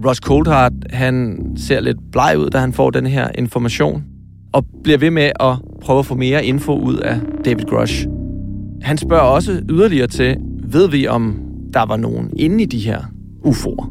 Ross 0.06 0.20
Coulthard, 0.20 0.74
han 0.90 1.40
ser 1.58 1.80
lidt 1.80 1.98
bleg 2.12 2.36
ud, 2.38 2.50
da 2.50 2.58
han 2.58 2.74
får 2.74 2.90
den 2.90 3.06
her 3.06 3.30
information, 3.38 4.04
og 4.56 4.66
bliver 4.84 4.98
ved 4.98 5.12
med 5.12 5.32
at 5.40 5.56
prøve 5.82 6.00
at 6.00 6.06
få 6.06 6.16
mere 6.16 6.46
info 6.46 6.80
ud 6.80 6.96
af 6.96 7.20
David 7.46 7.66
Grush. 7.66 8.08
Han 8.82 8.98
spørger 8.98 9.24
også 9.24 9.62
yderligere 9.70 10.08
til, 10.08 10.38
ved 10.64 10.90
vi 10.90 11.08
om 11.08 11.40
der 11.74 11.86
var 11.86 11.98
nogen 11.98 12.30
inde 12.38 12.64
i 12.64 12.66
de 12.66 12.80
her 12.80 13.00
UFO'er? 13.46 13.90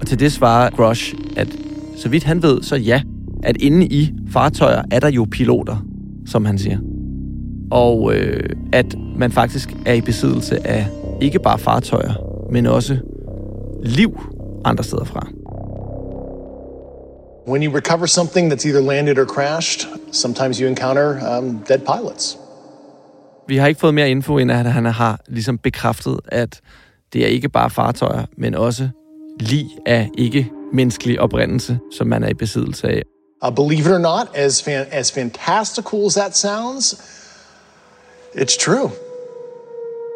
Og 0.00 0.06
til 0.06 0.20
det 0.20 0.32
svarer 0.32 0.70
Grush, 0.70 1.14
at 1.36 1.48
så 1.96 2.08
vidt 2.08 2.24
han 2.24 2.42
ved, 2.42 2.62
så 2.62 2.76
ja, 2.76 3.02
at 3.42 3.56
inde 3.56 3.86
i 3.86 4.12
fartøjer 4.28 4.82
er 4.90 5.00
der 5.00 5.10
jo 5.10 5.26
piloter, 5.30 5.84
som 6.26 6.44
han 6.44 6.58
siger. 6.58 6.78
Og 7.70 8.14
øh, 8.14 8.48
at 8.72 8.96
man 9.16 9.32
faktisk 9.32 9.76
er 9.86 9.94
i 9.94 10.00
besiddelse 10.00 10.66
af 10.66 10.86
ikke 11.20 11.38
bare 11.38 11.58
fartøjer, 11.58 12.12
men 12.52 12.66
også 12.66 12.96
liv 13.82 14.20
andre 14.64 14.84
steder 14.84 15.04
fra. 15.04 15.28
When 17.46 17.62
you 17.62 17.76
recover 17.76 18.06
something 18.06 18.52
that's 18.52 18.64
either 18.66 18.80
landed 18.80 19.18
or 19.18 19.24
crashed, 19.24 19.88
sometimes 20.12 20.58
you 20.58 20.68
encounter 20.68 21.38
um, 21.38 21.58
dead 21.68 21.78
pilots. 21.78 22.38
Vi 23.48 23.56
har 23.56 23.66
ikke 23.66 23.80
fået 23.80 23.94
mere 23.94 24.10
info, 24.10 24.38
end 24.38 24.52
at 24.52 24.72
han 24.72 24.84
har 24.84 25.20
ligesom 25.28 25.58
bekræftet, 25.58 26.18
at 26.28 26.60
det 27.12 27.24
er 27.24 27.26
ikke 27.28 27.48
bare 27.48 27.70
fartøjer, 27.70 28.24
men 28.38 28.54
også 28.54 28.88
lig 29.40 29.66
af 29.86 30.08
ikke-menneskelig 30.18 31.20
oprindelse, 31.20 31.78
som 31.92 32.06
man 32.06 32.22
er 32.22 32.28
i 32.28 32.34
besiddelse 32.34 32.88
af. 32.88 33.02
Uh, 33.46 33.54
believe 33.54 33.80
it 33.80 33.92
or 33.92 33.98
not, 33.98 34.28
as, 34.34 34.62
fan- 34.62 34.86
as 34.90 35.12
fantastical 35.12 36.06
as 36.06 36.14
that 36.14 36.36
sounds, 36.36 36.94
it's 38.34 38.64
true. 38.64 38.90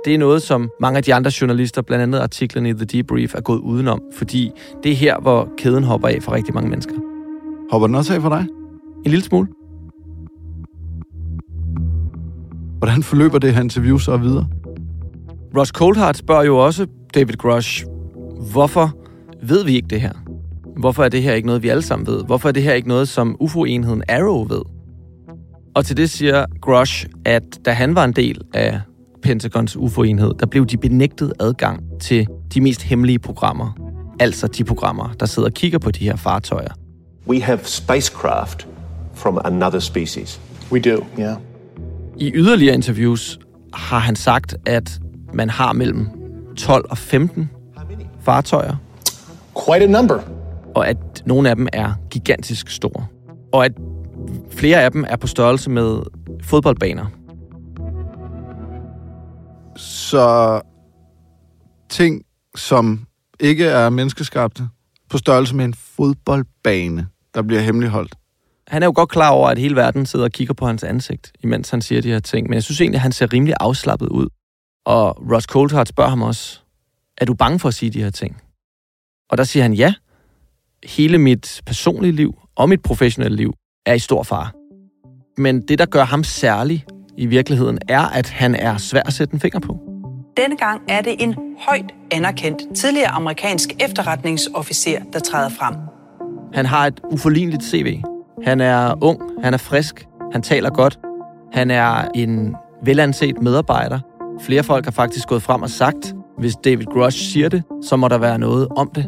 Det 0.04 0.14
er 0.14 0.18
noget, 0.18 0.42
som 0.42 0.70
mange 0.80 0.96
af 0.96 1.02
de 1.02 1.14
andre 1.14 1.30
journalister, 1.40 1.82
blandt 1.82 2.02
andet 2.02 2.18
artiklerne 2.18 2.68
i 2.68 2.72
The 2.72 2.84
Debrief, 2.84 3.34
er 3.34 3.40
gået 3.40 3.58
udenom, 3.58 4.02
fordi 4.12 4.52
det 4.82 4.92
er 4.92 4.96
her, 4.96 5.20
hvor 5.20 5.48
kæden 5.58 5.84
hopper 5.84 6.08
af 6.08 6.18
for 6.22 6.32
rigtig 6.32 6.54
mange 6.54 6.70
mennesker. 6.70 6.94
Hopper 7.70 7.86
den 7.86 7.94
også 7.94 8.14
af 8.14 8.20
for 8.20 8.28
dig? 8.28 8.46
En 9.04 9.10
lille 9.10 9.24
smule. 9.24 9.48
Hvordan 12.78 13.02
forløber 13.02 13.38
det 13.38 13.54
her 13.54 13.62
interview 13.62 13.98
så 13.98 14.16
videre? 14.16 14.46
Ross 15.56 15.70
Coulthard 15.70 16.14
spørger 16.14 16.44
jo 16.44 16.58
også 16.58 16.86
David 17.14 17.34
Grush, 17.34 17.86
hvorfor 18.52 18.92
ved 19.42 19.64
vi 19.64 19.74
ikke 19.74 19.88
det 19.88 20.00
her? 20.00 20.12
Hvorfor 20.80 21.04
er 21.04 21.08
det 21.08 21.22
her 21.22 21.32
ikke 21.32 21.46
noget, 21.46 21.62
vi 21.62 21.68
alle 21.68 21.82
sammen 21.82 22.06
ved? 22.06 22.24
Hvorfor 22.24 22.48
er 22.48 22.52
det 22.52 22.62
her 22.62 22.72
ikke 22.72 22.88
noget, 22.88 23.08
som 23.08 23.36
UFO-enheden 23.40 24.02
Arrow 24.08 24.44
ved? 24.44 24.62
Og 25.74 25.84
til 25.84 25.96
det 25.96 26.10
siger 26.10 26.46
Grush, 26.60 27.06
at 27.24 27.58
da 27.64 27.70
han 27.70 27.94
var 27.94 28.04
en 28.04 28.12
del 28.12 28.40
af 28.54 28.80
Pentagons 29.22 29.76
UFO-enhed, 29.76 30.32
der 30.40 30.46
blev 30.46 30.66
de 30.66 30.76
benægtet 30.76 31.32
adgang 31.40 31.82
til 32.00 32.26
de 32.54 32.60
mest 32.60 32.82
hemmelige 32.82 33.18
programmer. 33.18 33.72
Altså 34.20 34.46
de 34.46 34.64
programmer, 34.64 35.08
der 35.20 35.26
sidder 35.26 35.48
og 35.48 35.54
kigger 35.54 35.78
på 35.78 35.90
de 35.90 36.04
her 36.04 36.16
fartøjer. 36.16 36.85
We 37.28 37.40
have 37.40 37.60
spacecraft 37.64 38.66
from 39.14 39.40
another 39.44 39.80
species. 39.80 40.40
We 40.72 40.80
do, 40.80 41.04
yeah. 41.18 41.36
I 42.18 42.32
yderligere 42.34 42.74
interviews 42.74 43.38
har 43.74 43.98
han 43.98 44.16
sagt, 44.16 44.56
at 44.66 45.00
man 45.32 45.50
har 45.50 45.72
mellem 45.72 46.08
12 46.56 46.86
og 46.90 46.98
15 46.98 47.50
fartøjer. 48.20 48.76
Quite 49.66 49.84
a 49.84 49.86
number. 49.86 50.20
Og 50.74 50.88
at 50.88 51.22
nogle 51.26 51.50
af 51.50 51.56
dem 51.56 51.68
er 51.72 51.92
gigantisk 52.10 52.70
store. 52.70 53.06
Og 53.52 53.64
at 53.64 53.72
flere 54.50 54.82
af 54.82 54.92
dem 54.92 55.04
er 55.08 55.16
på 55.16 55.26
størrelse 55.26 55.70
med 55.70 55.98
fodboldbaner. 56.42 57.06
Så 59.76 60.60
ting, 61.88 62.22
som 62.56 63.06
ikke 63.40 63.66
er 63.66 63.90
menneskeskabte, 63.90 64.68
på 65.10 65.18
størrelse 65.18 65.54
med 65.54 65.64
en 65.64 65.74
fodboldbane, 65.74 67.06
der 67.36 67.42
bliver 67.42 67.60
hemmeligholdt. 67.60 68.14
Han 68.68 68.82
er 68.82 68.86
jo 68.86 68.92
godt 68.96 69.08
klar 69.08 69.30
over, 69.30 69.48
at 69.48 69.58
hele 69.58 69.76
verden 69.76 70.06
sidder 70.06 70.24
og 70.24 70.32
kigger 70.32 70.54
på 70.54 70.66
hans 70.66 70.84
ansigt, 70.84 71.32
imens 71.44 71.70
han 71.70 71.82
siger 71.82 72.02
de 72.02 72.10
her 72.10 72.20
ting. 72.20 72.46
Men 72.48 72.54
jeg 72.54 72.62
synes 72.62 72.80
egentlig, 72.80 72.98
at 72.98 73.02
han 73.02 73.12
ser 73.12 73.32
rimelig 73.32 73.54
afslappet 73.60 74.08
ud. 74.08 74.28
Og 74.86 75.32
Ross 75.32 75.46
Coulthard 75.46 75.86
spørger 75.86 76.10
ham 76.10 76.22
også, 76.22 76.60
er 77.18 77.24
du 77.24 77.34
bange 77.34 77.58
for 77.58 77.68
at 77.68 77.74
sige 77.74 77.90
de 77.90 78.02
her 78.02 78.10
ting? 78.10 78.42
Og 79.30 79.38
der 79.38 79.44
siger 79.44 79.62
han, 79.62 79.72
ja, 79.72 79.94
hele 80.84 81.18
mit 81.18 81.62
personlige 81.66 82.12
liv 82.12 82.34
og 82.56 82.68
mit 82.68 82.82
professionelle 82.82 83.36
liv 83.36 83.54
er 83.86 83.94
i 83.94 83.98
stor 83.98 84.22
fare. 84.22 84.48
Men 85.38 85.68
det, 85.68 85.78
der 85.78 85.86
gør 85.86 86.04
ham 86.04 86.24
særlig 86.24 86.84
i 87.16 87.26
virkeligheden, 87.26 87.78
er, 87.88 88.02
at 88.02 88.28
han 88.28 88.54
er 88.54 88.76
svær 88.76 89.02
at 89.06 89.12
sætte 89.12 89.34
en 89.34 89.40
finger 89.40 89.60
på. 89.60 89.78
Denne 90.36 90.56
gang 90.56 90.82
er 90.88 91.00
det 91.00 91.22
en 91.22 91.34
højt 91.58 91.94
anerkendt 92.10 92.76
tidligere 92.76 93.08
amerikansk 93.08 93.70
efterretningsofficer, 93.80 95.00
der 95.12 95.18
træder 95.18 95.48
frem. 95.48 95.95
Han 96.54 96.66
har 96.66 96.86
et 96.86 97.00
uforligneligt 97.12 97.64
CV. 97.64 98.02
Han 98.44 98.60
er 98.60 98.94
ung, 99.04 99.20
han 99.42 99.54
er 99.54 99.58
frisk, 99.58 100.06
han 100.32 100.42
taler 100.42 100.70
godt. 100.70 100.98
Han 101.52 101.70
er 101.70 102.08
en 102.14 102.56
velanset 102.84 103.42
medarbejder. 103.42 104.00
Flere 104.40 104.62
folk 104.62 104.84
har 104.84 104.92
faktisk 104.92 105.28
gået 105.28 105.42
frem 105.42 105.62
og 105.62 105.70
sagt, 105.70 106.14
hvis 106.38 106.56
David 106.56 106.86
Grush 106.86 107.18
siger 107.18 107.48
det, 107.48 107.62
så 107.82 107.96
må 107.96 108.08
der 108.08 108.18
være 108.18 108.38
noget 108.38 108.68
om 108.76 108.90
det. 108.94 109.06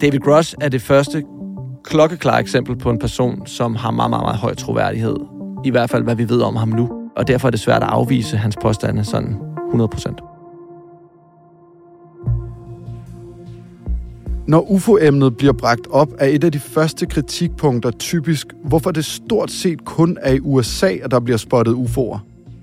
David 0.00 0.18
Grush 0.18 0.54
er 0.60 0.68
det 0.68 0.82
første 0.82 1.22
klokkeklare 1.84 2.40
eksempel 2.40 2.76
på 2.76 2.90
en 2.90 2.98
person, 2.98 3.46
som 3.46 3.74
har 3.76 3.90
meget, 3.90 4.10
meget, 4.10 4.24
meget 4.24 4.36
høj 4.36 4.54
troværdighed. 4.54 5.16
I 5.64 5.70
hvert 5.70 5.90
fald, 5.90 6.04
hvad 6.04 6.14
vi 6.14 6.28
ved 6.28 6.42
om 6.42 6.56
ham 6.56 6.68
nu. 6.68 6.90
Og 7.16 7.28
derfor 7.28 7.48
er 7.48 7.50
det 7.50 7.60
svært 7.60 7.82
at 7.82 7.88
afvise 7.88 8.36
hans 8.36 8.56
påstande 8.62 9.04
sådan 9.04 9.36
100 9.68 9.88
procent. 9.88 10.20
Når 14.46 14.70
UFO-emnet 14.70 15.36
bliver 15.36 15.52
bragt 15.52 15.86
op, 15.90 16.08
er 16.18 16.26
et 16.26 16.44
af 16.44 16.52
de 16.52 16.58
første 16.58 17.06
kritikpunkter 17.06 17.90
typisk, 17.90 18.46
hvorfor 18.64 18.90
det 18.90 19.04
stort 19.04 19.50
set 19.50 19.84
kun 19.84 20.18
er 20.22 20.32
i 20.32 20.40
USA, 20.40 20.92
at 21.02 21.10
der 21.10 21.20
bliver 21.20 21.36
spottet 21.36 21.74
UFO'er. 21.74 22.18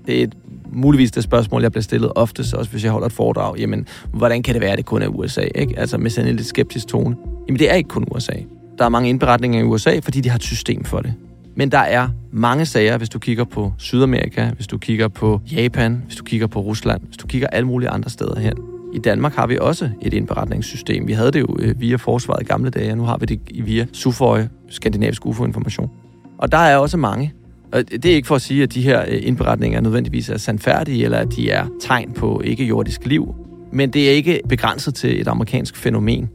Det 0.06 0.18
er 0.18 0.22
et, 0.22 0.34
muligvis 0.72 1.10
det 1.10 1.22
spørgsmål, 1.22 1.62
jeg 1.62 1.72
bliver 1.72 1.82
stillet 1.82 2.12
oftest, 2.14 2.54
også 2.54 2.70
hvis 2.70 2.84
jeg 2.84 2.92
holder 2.92 3.06
et 3.06 3.12
foredrag. 3.12 3.58
Jamen, 3.58 3.86
hvordan 4.12 4.42
kan 4.42 4.54
det 4.54 4.62
være, 4.62 4.70
at 4.70 4.78
det 4.78 4.86
kun 4.86 5.02
er 5.02 5.08
USA? 5.08 5.40
Ikke? 5.54 5.78
Altså 5.78 5.98
med 5.98 6.10
sådan 6.10 6.30
en 6.30 6.36
lidt 6.36 6.46
skeptisk 6.46 6.86
tone. 6.86 7.16
Jamen, 7.48 7.58
det 7.58 7.70
er 7.70 7.74
ikke 7.74 7.88
kun 7.88 8.06
USA. 8.14 8.32
Der 8.78 8.84
er 8.84 8.88
mange 8.88 9.08
indberetninger 9.08 9.60
i 9.60 9.62
USA, 9.62 9.98
fordi 10.02 10.20
de 10.20 10.28
har 10.28 10.36
et 10.36 10.42
system 10.42 10.84
for 10.84 10.98
det. 10.98 11.14
Men 11.54 11.72
der 11.72 11.78
er 11.78 12.08
mange 12.32 12.66
sager, 12.66 12.98
hvis 12.98 13.08
du 13.08 13.18
kigger 13.18 13.44
på 13.44 13.72
Sydamerika, 13.78 14.50
hvis 14.56 14.66
du 14.66 14.78
kigger 14.78 15.08
på 15.08 15.40
Japan, 15.52 16.02
hvis 16.06 16.16
du 16.16 16.24
kigger 16.24 16.46
på 16.46 16.60
Rusland, 16.60 17.02
hvis 17.06 17.16
du 17.16 17.26
kigger 17.26 17.48
alle 17.48 17.66
mulige 17.66 17.88
andre 17.88 18.10
steder 18.10 18.40
hen, 18.40 18.54
i 18.94 18.98
Danmark 18.98 19.34
har 19.34 19.46
vi 19.46 19.58
også 19.60 19.90
et 20.02 20.14
indberetningssystem. 20.14 21.08
Vi 21.08 21.12
havde 21.12 21.30
det 21.30 21.40
jo 21.40 21.56
øh, 21.58 21.80
via 21.80 21.96
forsvaret 21.96 22.42
i 22.42 22.44
gamle 22.44 22.70
dage, 22.70 22.90
og 22.90 22.96
nu 22.96 23.04
har 23.04 23.18
vi 23.18 23.26
det 23.26 23.40
via 23.66 23.86
SUFOI, 23.92 24.40
Skandinavisk 24.68 25.26
UFO-information. 25.26 25.90
Og 26.38 26.52
der 26.52 26.58
er 26.58 26.76
også 26.76 26.96
mange. 26.96 27.32
Og 27.72 27.90
det 27.90 28.06
er 28.06 28.14
ikke 28.14 28.28
for 28.28 28.34
at 28.34 28.42
sige, 28.42 28.62
at 28.62 28.74
de 28.74 28.82
her 28.82 29.04
øh, 29.08 29.18
indberetninger 29.22 29.80
nødvendigvis 29.80 30.28
er 30.28 30.36
sandfærdige, 30.36 31.04
eller 31.04 31.18
at 31.18 31.28
de 31.36 31.50
er 31.50 31.66
tegn 31.80 32.12
på 32.12 32.40
ikke-jordisk 32.44 33.06
liv. 33.06 33.34
Men 33.72 33.90
det 33.90 34.08
er 34.08 34.12
ikke 34.12 34.40
begrænset 34.48 34.94
til 34.94 35.20
et 35.20 35.28
amerikansk 35.28 35.76
fænomen. 35.76 36.30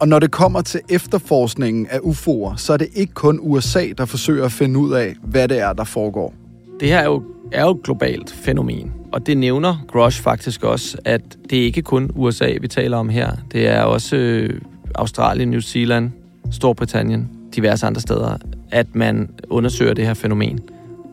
Og 0.00 0.08
når 0.08 0.18
det 0.18 0.30
kommer 0.30 0.60
til 0.60 0.80
efterforskningen 0.88 1.86
af 1.90 1.98
UFO'er, 1.98 2.56
så 2.56 2.72
er 2.72 2.76
det 2.76 2.88
ikke 2.94 3.12
kun 3.14 3.38
USA, 3.42 3.86
der 3.98 4.04
forsøger 4.04 4.44
at 4.44 4.52
finde 4.52 4.78
ud 4.78 4.92
af, 4.92 5.14
hvad 5.22 5.48
det 5.48 5.58
er, 5.60 5.72
der 5.72 5.84
foregår. 5.84 6.34
Det 6.80 6.88
her 6.88 6.98
er 6.98 7.04
jo, 7.04 7.22
er 7.52 7.64
jo 7.64 7.70
et 7.70 7.82
globalt 7.82 8.30
fænomen, 8.32 8.92
og 9.14 9.26
det 9.26 9.38
nævner 9.38 9.84
Grosh 9.88 10.22
faktisk 10.22 10.62
også, 10.64 10.98
at 11.04 11.22
det 11.50 11.58
er 11.58 11.64
ikke 11.64 11.82
kun 11.82 12.10
USA, 12.14 12.56
vi 12.60 12.68
taler 12.68 12.96
om 12.96 13.08
her. 13.08 13.36
Det 13.52 13.68
er 13.68 13.82
også 13.82 14.16
øh, 14.16 14.60
Australien, 14.94 15.50
New 15.50 15.60
Zealand, 15.60 16.10
Storbritannien, 16.50 17.30
diverse 17.56 17.86
andre 17.86 18.00
steder, 18.00 18.36
at 18.70 18.94
man 18.94 19.30
undersøger 19.50 19.94
det 19.94 20.06
her 20.06 20.14
fænomen. 20.14 20.60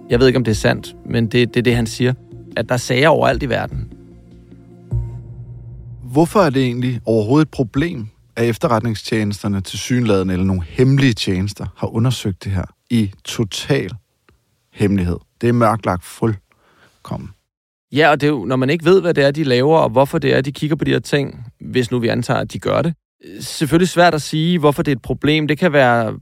Jeg 0.10 0.20
ved 0.20 0.28
ikke, 0.28 0.38
om 0.38 0.44
det 0.44 0.52
er 0.52 0.56
sandt, 0.56 0.96
men 1.06 1.26
det, 1.26 1.54
det 1.54 1.58
er 1.58 1.64
det, 1.64 1.76
han 1.76 1.88
siger. 1.88 2.14
At 2.58 2.70
der 2.70 2.74
er 2.74 2.78
sager 2.78 3.10
overalt 3.10 3.44
i 3.44 3.50
verden. 3.50 3.94
Hvorfor 6.04 6.40
er 6.40 6.50
det 6.50 6.64
egentlig 6.64 7.00
overhovedet 7.06 7.46
et 7.46 7.52
problem, 7.52 8.08
at 8.36 8.50
efterretningstjenesterne 8.50 9.62
til 9.62 9.80
synladende 9.80 10.34
eller 10.34 10.46
nogle 10.46 10.64
hemmelige 10.64 11.14
tjenester 11.14 11.66
har 11.78 11.88
undersøgt 11.88 12.44
det 12.44 12.52
her 12.52 12.66
i 12.90 13.12
total 13.24 13.92
hemmelighed? 14.72 15.18
Det 15.42 15.50
er 15.50 15.54
mørklagt 15.54 16.04
fuldkommen. 16.04 17.30
Ja, 17.94 18.10
og 18.10 18.22
det 18.22 18.28
er 18.28 18.32
jo, 18.32 18.46
når 18.46 18.56
man 18.56 18.70
ikke 18.70 18.86
ved, 18.86 19.02
hvad 19.02 19.14
det 19.14 19.24
er, 19.24 19.32
de 19.32 19.44
laver, 19.44 19.78
og 19.78 19.90
hvorfor 19.90 20.18
det 20.18 20.34
er, 20.34 20.42
de 20.42 20.52
kigger 20.52 20.76
på 20.76 20.84
de 20.84 20.92
her 20.92 21.00
ting, 21.00 21.46
hvis 21.60 21.92
nu 21.92 22.00
vi 22.00 22.08
antager, 22.08 22.40
at 22.40 22.54
de 22.54 22.60
gør 22.60 22.82
det. 22.82 22.94
Selvfølgelig 23.40 23.90
svært 23.90 24.14
at 24.14 24.22
sige, 24.22 24.60
hvorfor 24.60 24.84
det 24.84 24.92
er 24.92 24.96
et 24.96 25.02
problem. 25.02 25.48
Det 25.48 25.58
kan 25.58 25.74
være 25.74 26.14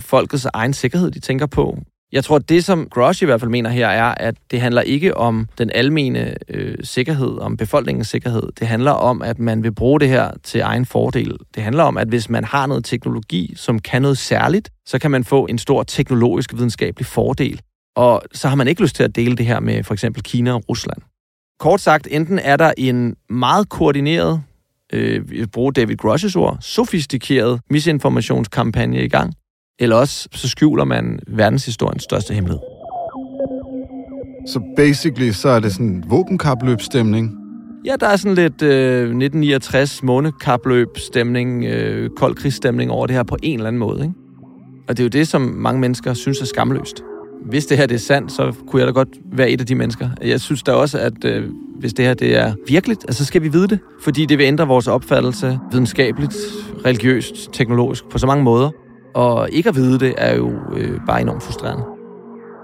folkets 0.00 0.46
egen 0.52 0.72
sikkerhed, 0.72 1.10
de 1.10 1.20
tænker 1.20 1.46
på. 1.46 1.78
Jeg 2.12 2.24
tror, 2.24 2.38
det, 2.38 2.64
som 2.64 2.88
Grosh 2.90 3.22
i 3.22 3.26
hvert 3.26 3.40
fald 3.40 3.50
mener 3.50 3.70
her, 3.70 3.88
er, 3.88 4.14
at 4.14 4.34
det 4.50 4.60
handler 4.60 4.82
ikke 4.82 5.16
om 5.16 5.48
den 5.58 5.70
almene 5.74 6.34
øh, 6.48 6.78
sikkerhed, 6.82 7.38
om 7.38 7.56
befolkningens 7.56 8.08
sikkerhed. 8.08 8.42
Det 8.58 8.66
handler 8.66 8.90
om, 8.90 9.22
at 9.22 9.38
man 9.38 9.62
vil 9.62 9.74
bruge 9.74 10.00
det 10.00 10.08
her 10.08 10.30
til 10.42 10.60
egen 10.60 10.86
fordel. 10.86 11.36
Det 11.54 11.62
handler 11.62 11.82
om, 11.82 11.96
at 11.96 12.08
hvis 12.08 12.30
man 12.30 12.44
har 12.44 12.66
noget 12.66 12.84
teknologi, 12.84 13.52
som 13.56 13.78
kan 13.78 14.02
noget 14.02 14.18
særligt, 14.18 14.70
så 14.86 14.98
kan 14.98 15.10
man 15.10 15.24
få 15.24 15.46
en 15.46 15.58
stor 15.58 15.82
teknologisk 15.82 16.54
videnskabelig 16.54 17.06
fordel. 17.06 17.60
Og 17.96 18.22
så 18.32 18.48
har 18.48 18.56
man 18.56 18.68
ikke 18.68 18.82
lyst 18.82 18.96
til 18.96 19.02
at 19.02 19.16
dele 19.16 19.36
det 19.36 19.46
her 19.46 19.60
med 19.60 19.82
for 19.82 19.94
eksempel 19.94 20.22
Kina 20.22 20.52
og 20.52 20.68
Rusland. 20.68 21.02
Kort 21.58 21.80
sagt, 21.80 22.08
enten 22.10 22.38
er 22.38 22.56
der 22.56 22.72
en 22.76 23.14
meget 23.30 23.68
koordineret, 23.68 24.42
øh, 24.92 25.30
vi 25.30 25.46
bruger 25.46 25.70
David 25.70 25.96
Groshes 25.96 26.36
ord, 26.36 26.56
sofistikeret 26.60 27.60
misinformationskampagne 27.70 29.04
i 29.04 29.08
gang, 29.08 29.34
eller 29.78 29.96
også 29.96 30.28
så 30.32 30.48
skjuler 30.48 30.84
man 30.84 31.18
verdenshistoriens 31.26 32.02
største 32.02 32.34
hemmelighed. 32.34 32.60
Så 34.46 34.60
basically, 34.76 35.30
så 35.30 35.48
er 35.48 35.60
det 35.60 35.72
sådan 35.72 35.86
en 35.86 36.04
våbenkapløbstemning. 36.10 37.36
Ja, 37.84 37.96
der 38.00 38.06
er 38.06 38.16
sådan 38.16 38.34
lidt 38.34 38.62
øh, 38.62 39.00
1969 39.00 40.02
månekapløb-stemning, 40.02 41.64
øh, 41.64 42.10
kold 42.16 42.34
krigsstemning 42.34 42.90
over 42.90 43.06
det 43.06 43.16
her 43.16 43.22
på 43.22 43.36
en 43.42 43.54
eller 43.54 43.66
anden 43.66 43.80
måde. 43.80 44.02
Ikke? 44.02 44.14
Og 44.88 44.96
det 44.96 45.02
er 45.02 45.04
jo 45.04 45.08
det, 45.08 45.28
som 45.28 45.42
mange 45.42 45.80
mennesker 45.80 46.14
synes 46.14 46.40
er 46.40 46.46
skamløst. 46.46 47.02
Hvis 47.44 47.66
det 47.66 47.76
her 47.76 47.86
det 47.86 47.94
er 47.94 47.98
sandt, 47.98 48.32
så 48.32 48.52
kunne 48.66 48.80
jeg 48.80 48.86
da 48.86 48.92
godt 48.92 49.08
være 49.32 49.50
et 49.50 49.60
af 49.60 49.66
de 49.66 49.74
mennesker. 49.74 50.08
Jeg 50.22 50.40
synes 50.40 50.62
da 50.62 50.72
også, 50.72 50.98
at 50.98 51.24
øh, 51.24 51.44
hvis 51.78 51.92
det 51.92 52.04
her 52.04 52.14
det 52.14 52.36
er 52.36 52.52
virkeligt, 52.68 53.04
altså 53.08 53.24
skal 53.24 53.42
vi 53.42 53.48
vide 53.48 53.68
det. 53.68 53.78
Fordi 54.02 54.26
det 54.26 54.38
vil 54.38 54.44
ændre 54.44 54.66
vores 54.66 54.86
opfattelse 54.86 55.58
videnskabeligt, 55.70 56.36
religiøst, 56.84 57.52
teknologisk 57.52 58.08
på 58.08 58.18
så 58.18 58.26
mange 58.26 58.44
måder. 58.44 58.70
Og 59.14 59.48
ikke 59.52 59.68
at 59.68 59.76
vide 59.76 59.98
det 59.98 60.14
er 60.18 60.36
jo 60.36 60.52
øh, 60.76 61.00
bare 61.06 61.20
enormt 61.20 61.42
frustrerende. 61.42 61.84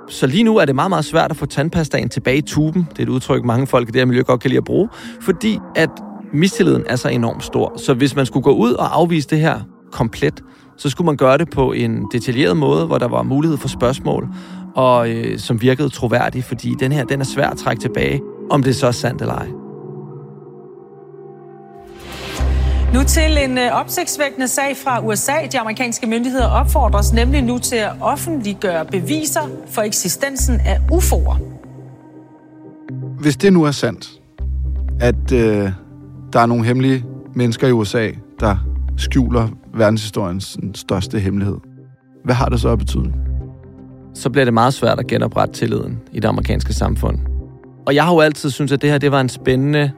Så 0.08 0.26
lige 0.26 0.42
nu 0.44 0.56
er 0.56 0.64
det 0.64 0.74
meget, 0.74 0.88
meget 0.88 1.04
svært 1.04 1.30
at 1.30 1.36
få 1.36 1.46
tandpastaen 1.46 2.08
tilbage 2.08 2.36
i 2.36 2.42
tuben. 2.42 2.88
Det 2.90 2.98
er 2.98 3.02
et 3.02 3.08
udtryk, 3.08 3.44
mange 3.44 3.66
folk 3.66 3.88
i 3.88 3.92
det 3.92 4.00
her 4.00 4.06
miljø 4.06 4.22
godt 4.22 4.40
kan 4.40 4.50
lide 4.50 4.58
at 4.58 4.64
bruge. 4.64 4.88
Fordi 5.20 5.58
at 5.76 5.90
mistilliden 6.32 6.84
er 6.86 6.96
så 6.96 7.08
enormt 7.08 7.44
stor. 7.44 7.74
Så 7.76 7.94
hvis 7.94 8.16
man 8.16 8.26
skulle 8.26 8.44
gå 8.44 8.54
ud 8.54 8.72
og 8.72 8.96
afvise 8.96 9.28
det 9.28 9.40
her 9.40 9.60
komplet, 9.92 10.42
så 10.76 10.90
skulle 10.90 11.06
man 11.06 11.16
gøre 11.16 11.38
det 11.38 11.50
på 11.50 11.72
en 11.72 12.06
detaljeret 12.12 12.56
måde, 12.56 12.86
hvor 12.86 12.98
der 12.98 13.08
var 13.08 13.22
mulighed 13.22 13.58
for 13.58 13.68
spørgsmål, 13.68 14.28
og 14.74 15.10
øh, 15.10 15.38
som 15.38 15.60
virkede 15.60 15.88
troværdig, 15.88 16.44
fordi 16.44 16.74
den 16.80 16.92
her 16.92 17.04
den 17.04 17.20
er 17.20 17.24
svær 17.24 17.50
at 17.50 17.56
trække 17.56 17.80
tilbage, 17.80 18.20
om 18.50 18.62
det 18.62 18.76
så 18.76 18.86
er 18.86 18.92
sandt 18.92 19.20
eller 19.20 19.34
ej. 19.34 19.48
Nu 22.94 23.02
til 23.02 23.38
en 23.44 23.58
øh, 23.58 23.72
opsigtsvækkende 23.72 24.48
sag 24.48 24.76
fra 24.84 25.06
USA. 25.06 25.32
De 25.52 25.58
amerikanske 25.58 26.06
myndigheder 26.06 26.46
opfordres 26.46 27.12
nemlig 27.12 27.42
nu 27.42 27.58
til 27.58 27.76
at 27.76 27.92
offentliggøre 28.00 28.84
beviser 28.84 29.40
for 29.70 29.82
eksistensen 29.82 30.60
af 30.60 30.78
UFO'er. 30.92 31.42
Hvis 33.20 33.36
det 33.36 33.52
nu 33.52 33.64
er 33.64 33.70
sandt, 33.70 34.08
at 35.00 35.32
øh, 35.32 35.70
der 36.32 36.40
er 36.40 36.46
nogle 36.46 36.64
hemmelige 36.64 37.04
mennesker 37.34 37.68
i 37.68 37.72
USA, 37.72 38.10
der 38.40 38.56
skjuler 38.96 39.48
verdenshistoriens 39.74 40.58
største 40.74 41.18
hemmelighed, 41.18 41.56
hvad 42.24 42.34
har 42.34 42.46
det 42.46 42.60
så 42.60 42.68
at 42.68 42.78
betyde? 42.78 43.12
Så 44.14 44.30
bliver 44.30 44.44
det 44.44 44.54
meget 44.54 44.74
svært 44.74 44.98
at 44.98 45.06
genoprette 45.06 45.54
tilliden 45.54 45.98
i 46.12 46.20
det 46.20 46.28
amerikanske 46.28 46.72
samfund. 46.72 47.18
Og 47.86 47.94
jeg 47.94 48.04
har 48.04 48.12
jo 48.12 48.20
altid 48.20 48.50
syntes, 48.50 48.72
at 48.72 48.82
det 48.82 48.90
her 48.90 48.98
det 48.98 49.12
var 49.12 49.20
en 49.20 49.28
spændende 49.28 49.90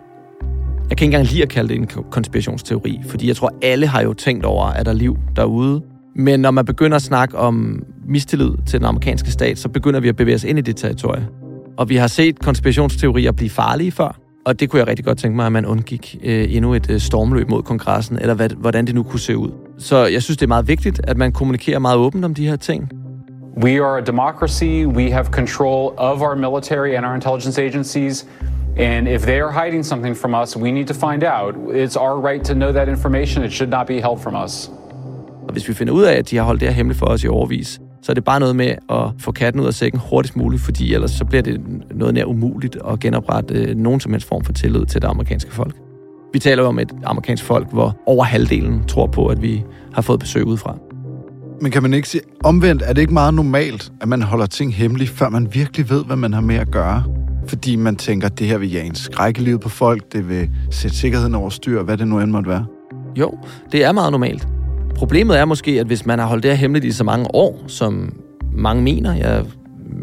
jeg 0.90 0.96
kan 0.96 1.04
ikke 1.04 1.16
engang 1.16 1.32
lide 1.32 1.42
at 1.42 1.48
kalde 1.48 1.68
det 1.68 1.76
en 1.76 1.86
konspirationsteori, 2.10 3.00
fordi 3.06 3.28
jeg 3.28 3.36
tror, 3.36 3.52
alle 3.62 3.86
har 3.86 4.02
jo 4.02 4.12
tænkt 4.12 4.44
over, 4.44 4.64
at 4.64 4.86
der 4.86 4.92
er 4.92 4.96
liv 4.96 5.16
derude. 5.36 5.82
Men 6.16 6.40
når 6.40 6.50
man 6.50 6.64
begynder 6.64 6.96
at 6.96 7.02
snakke 7.02 7.38
om 7.38 7.82
mistillid 8.08 8.50
til 8.66 8.80
den 8.80 8.86
amerikanske 8.86 9.30
stat, 9.30 9.58
så 9.58 9.68
begynder 9.68 10.00
vi 10.00 10.08
at 10.08 10.16
bevæge 10.16 10.34
os 10.34 10.44
ind 10.44 10.58
i 10.58 10.62
det 10.62 10.76
territorie. 10.76 11.28
Og 11.78 11.88
vi 11.88 11.96
har 11.96 12.06
set 12.06 12.38
konspirationsteorier 12.38 13.32
blive 13.32 13.50
farlige 13.50 13.92
før, 13.92 14.20
og 14.46 14.60
det 14.60 14.70
kunne 14.70 14.80
jeg 14.80 14.88
rigtig 14.88 15.04
godt 15.04 15.18
tænke 15.18 15.36
mig, 15.36 15.46
at 15.46 15.52
man 15.52 15.66
undgik 15.66 16.16
øh, 16.24 16.54
endnu 16.54 16.74
et 16.74 16.90
øh, 16.90 17.00
stormløb 17.00 17.48
mod 17.50 17.62
kongressen, 17.62 18.18
eller 18.20 18.34
hvad, 18.34 18.48
hvordan 18.48 18.86
det 18.86 18.94
nu 18.94 19.02
kunne 19.02 19.20
se 19.20 19.36
ud. 19.36 19.50
Så 19.78 20.06
jeg 20.06 20.22
synes, 20.22 20.36
det 20.36 20.46
er 20.46 20.48
meget 20.48 20.68
vigtigt, 20.68 21.00
at 21.04 21.16
man 21.16 21.32
kommunikerer 21.32 21.78
meget 21.78 21.98
åbent 21.98 22.24
om 22.24 22.34
de 22.34 22.46
her 22.46 22.56
ting. 22.56 22.90
We 23.56 23.80
are 23.80 23.96
a 23.96 24.02
democracy. 24.02 24.84
We 24.84 25.10
have 25.10 25.30
control 25.30 25.94
of 25.96 26.20
our 26.22 26.36
military 26.36 26.94
and 26.96 27.06
our 27.06 27.14
intelligence 27.14 27.58
agencies. 27.58 28.26
And 28.76 29.08
if 29.08 29.22
they 29.22 29.40
are 29.40 29.50
hiding 29.50 29.84
something 29.84 30.16
from 30.16 30.34
us, 30.34 30.56
we 30.56 30.70
need 30.70 30.86
to 30.86 30.94
find 30.94 31.24
out. 31.24 31.54
It's 31.70 31.96
our 31.96 32.20
right 32.20 32.44
to 32.44 32.54
know 32.54 32.72
that 32.72 32.88
information. 32.88 33.44
It 33.44 33.52
should 33.52 33.70
not 33.70 33.86
be 33.86 34.00
held 34.00 34.20
from 34.20 34.34
us. 34.44 34.70
Og 35.48 35.52
hvis 35.52 35.68
vi 35.68 35.74
finder 35.74 35.92
ud 35.92 36.02
af, 36.02 36.12
at 36.12 36.30
de 36.30 36.36
har 36.36 36.44
holdt 36.44 36.60
det 36.60 36.68
her 36.68 36.74
hemmeligt 36.74 36.98
for 36.98 37.06
os 37.06 37.24
i 37.24 37.28
overvis, 37.28 37.80
så 38.02 38.12
er 38.12 38.14
det 38.14 38.24
bare 38.24 38.40
noget 38.40 38.56
med 38.56 38.74
at 38.90 39.04
få 39.18 39.32
katten 39.32 39.60
ud 39.60 39.66
af 39.66 39.74
sækken 39.74 40.00
hurtigst 40.10 40.36
muligt, 40.36 40.62
fordi 40.62 40.94
ellers 40.94 41.10
så 41.10 41.24
bliver 41.24 41.42
det 41.42 41.60
noget 41.90 42.14
nær 42.14 42.24
umuligt 42.24 42.76
at 42.88 43.00
genoprette 43.00 43.54
øh, 43.54 43.76
nogen 43.76 44.00
som 44.00 44.12
helst 44.12 44.28
form 44.28 44.44
for 44.44 44.52
tillid 44.52 44.86
til 44.86 45.02
det 45.02 45.08
amerikanske 45.08 45.52
folk. 45.52 45.76
Vi 46.32 46.38
taler 46.38 46.62
jo 46.62 46.68
om 46.68 46.78
et 46.78 46.92
amerikansk 47.04 47.44
folk, 47.44 47.72
hvor 47.72 47.96
over 48.06 48.24
halvdelen 48.24 48.84
tror 48.84 49.06
på, 49.06 49.26
at 49.26 49.42
vi 49.42 49.64
har 49.92 50.02
fået 50.02 50.20
besøg 50.20 50.44
udefra. 50.44 50.76
Men 51.60 51.72
kan 51.72 51.82
man 51.82 51.94
ikke 51.94 52.08
sige, 52.08 52.22
omvendt 52.44 52.82
er 52.86 52.92
det 52.92 53.00
ikke 53.00 53.12
meget 53.12 53.34
normalt, 53.34 53.92
at 54.00 54.08
man 54.08 54.22
holder 54.22 54.46
ting 54.46 54.74
hemmelige, 54.74 55.08
før 55.08 55.28
man 55.28 55.48
virkelig 55.54 55.90
ved, 55.90 56.04
hvad 56.04 56.16
man 56.16 56.32
har 56.32 56.40
med 56.40 56.56
at 56.56 56.70
gøre? 56.70 57.04
fordi 57.48 57.76
man 57.76 57.96
tænker, 57.96 58.26
at 58.26 58.38
det 58.38 58.46
her 58.46 58.58
vil 58.58 58.72
jage 58.72 58.86
en 58.86 58.94
skræk 58.94 59.38
i 59.38 59.40
livet 59.40 59.60
på 59.60 59.68
folk, 59.68 60.12
det 60.12 60.28
vil 60.28 60.50
sætte 60.70 60.96
sikkerheden 60.96 61.34
over 61.34 61.50
styr, 61.50 61.82
hvad 61.82 61.96
det 61.96 62.08
nu 62.08 62.20
end 62.20 62.30
måtte 62.30 62.50
være. 62.50 62.66
Jo, 63.18 63.38
det 63.72 63.84
er 63.84 63.92
meget 63.92 64.12
normalt. 64.12 64.48
Problemet 64.94 65.38
er 65.38 65.44
måske, 65.44 65.80
at 65.80 65.86
hvis 65.86 66.06
man 66.06 66.18
har 66.18 66.26
holdt 66.26 66.42
det 66.42 66.50
her 66.50 66.58
hemmeligt 66.58 66.84
i 66.84 66.92
så 66.92 67.04
mange 67.04 67.34
år, 67.34 67.64
som 67.66 68.12
mange 68.52 68.82
mener, 68.82 69.14
jeg 69.14 69.44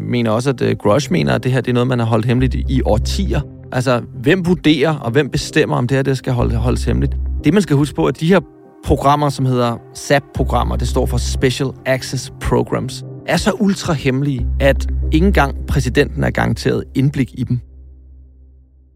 mener 0.08 0.30
også, 0.30 0.50
at 0.50 0.62
øh, 0.62 0.76
Grush 0.76 1.12
mener, 1.12 1.32
at 1.32 1.44
det 1.44 1.52
her 1.52 1.60
det 1.60 1.70
er 1.70 1.74
noget, 1.74 1.86
man 1.86 1.98
har 1.98 2.06
holdt 2.06 2.26
hemmeligt 2.26 2.54
i 2.54 2.82
årtier. 2.84 3.40
Altså, 3.72 4.02
hvem 4.22 4.46
vurderer 4.46 4.94
og 4.94 5.10
hvem 5.10 5.28
bestemmer, 5.28 5.76
om 5.76 5.88
det 5.88 5.96
her 5.96 6.02
det 6.02 6.18
skal 6.18 6.32
holdes 6.32 6.84
hemmeligt? 6.84 7.16
Det, 7.44 7.52
man 7.52 7.62
skal 7.62 7.76
huske 7.76 7.94
på, 7.94 8.06
at 8.06 8.20
de 8.20 8.26
her 8.26 8.40
programmer, 8.84 9.28
som 9.28 9.46
hedder 9.46 9.78
SAP-programmer, 9.94 10.76
det 10.76 10.88
står 10.88 11.06
for 11.06 11.18
Special 11.18 11.68
Access 11.86 12.32
Programs, 12.40 13.04
er 13.26 13.36
så 13.36 13.52
ultra 13.60 13.92
hemmelige, 13.92 14.46
at 14.60 14.86
ikke 15.12 15.26
engang 15.26 15.66
præsidenten 15.66 16.24
er 16.24 16.30
garanteret 16.30 16.84
indblik 16.94 17.30
i 17.34 17.44
dem. 17.44 17.60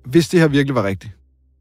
Hvis 0.07 0.29
det 0.29 0.41
her 0.41 0.49
virkelig 0.49 0.75
var 0.75 0.85
rigtigt, 0.85 1.13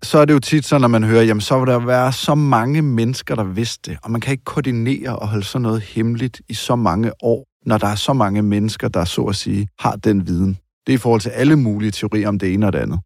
så 0.04 0.18
er 0.18 0.26
det 0.26 0.34
jo 0.34 0.40
tit 0.40 0.66
sådan, 0.66 0.82
når 0.82 0.88
man 0.88 1.04
hører, 1.04 1.24
jamen 1.24 1.42
så 1.42 1.60
vil 1.60 1.68
der 1.68 1.80
være 1.80 2.14
så 2.14 2.36
mange 2.36 2.82
mennesker, 2.82 3.36
der 3.36 3.44
vidste 3.44 3.92
det, 3.92 4.00
og 4.04 4.12
man 4.12 4.22
kan 4.22 4.32
ikke 4.32 4.44
koordinere 4.44 5.20
og 5.20 5.28
holde 5.28 5.46
sådan 5.46 5.62
noget 5.62 5.82
hemmeligt 5.82 6.42
i 6.50 6.54
så 6.54 6.76
mange 6.76 7.12
år, 7.24 7.46
når 7.66 7.78
der 7.78 7.88
er 7.88 7.96
så 7.96 8.14
mange 8.14 8.42
mennesker, 8.42 8.88
der 8.88 9.06
så 9.06 9.22
at 9.22 9.36
sige 9.36 9.68
har 9.80 9.96
den 9.96 10.28
viden. 10.28 10.58
Det 10.88 10.94
er 10.94 10.98
i 10.98 10.98
forhold 10.98 11.22
til 11.22 11.30
alle 11.30 11.56
mulige 11.56 11.92
teorier 11.92 12.28
om 12.28 12.40
det 12.40 12.54
ene 12.54 12.66
og 12.66 12.74
det 12.74 12.80
andet. 12.80 13.00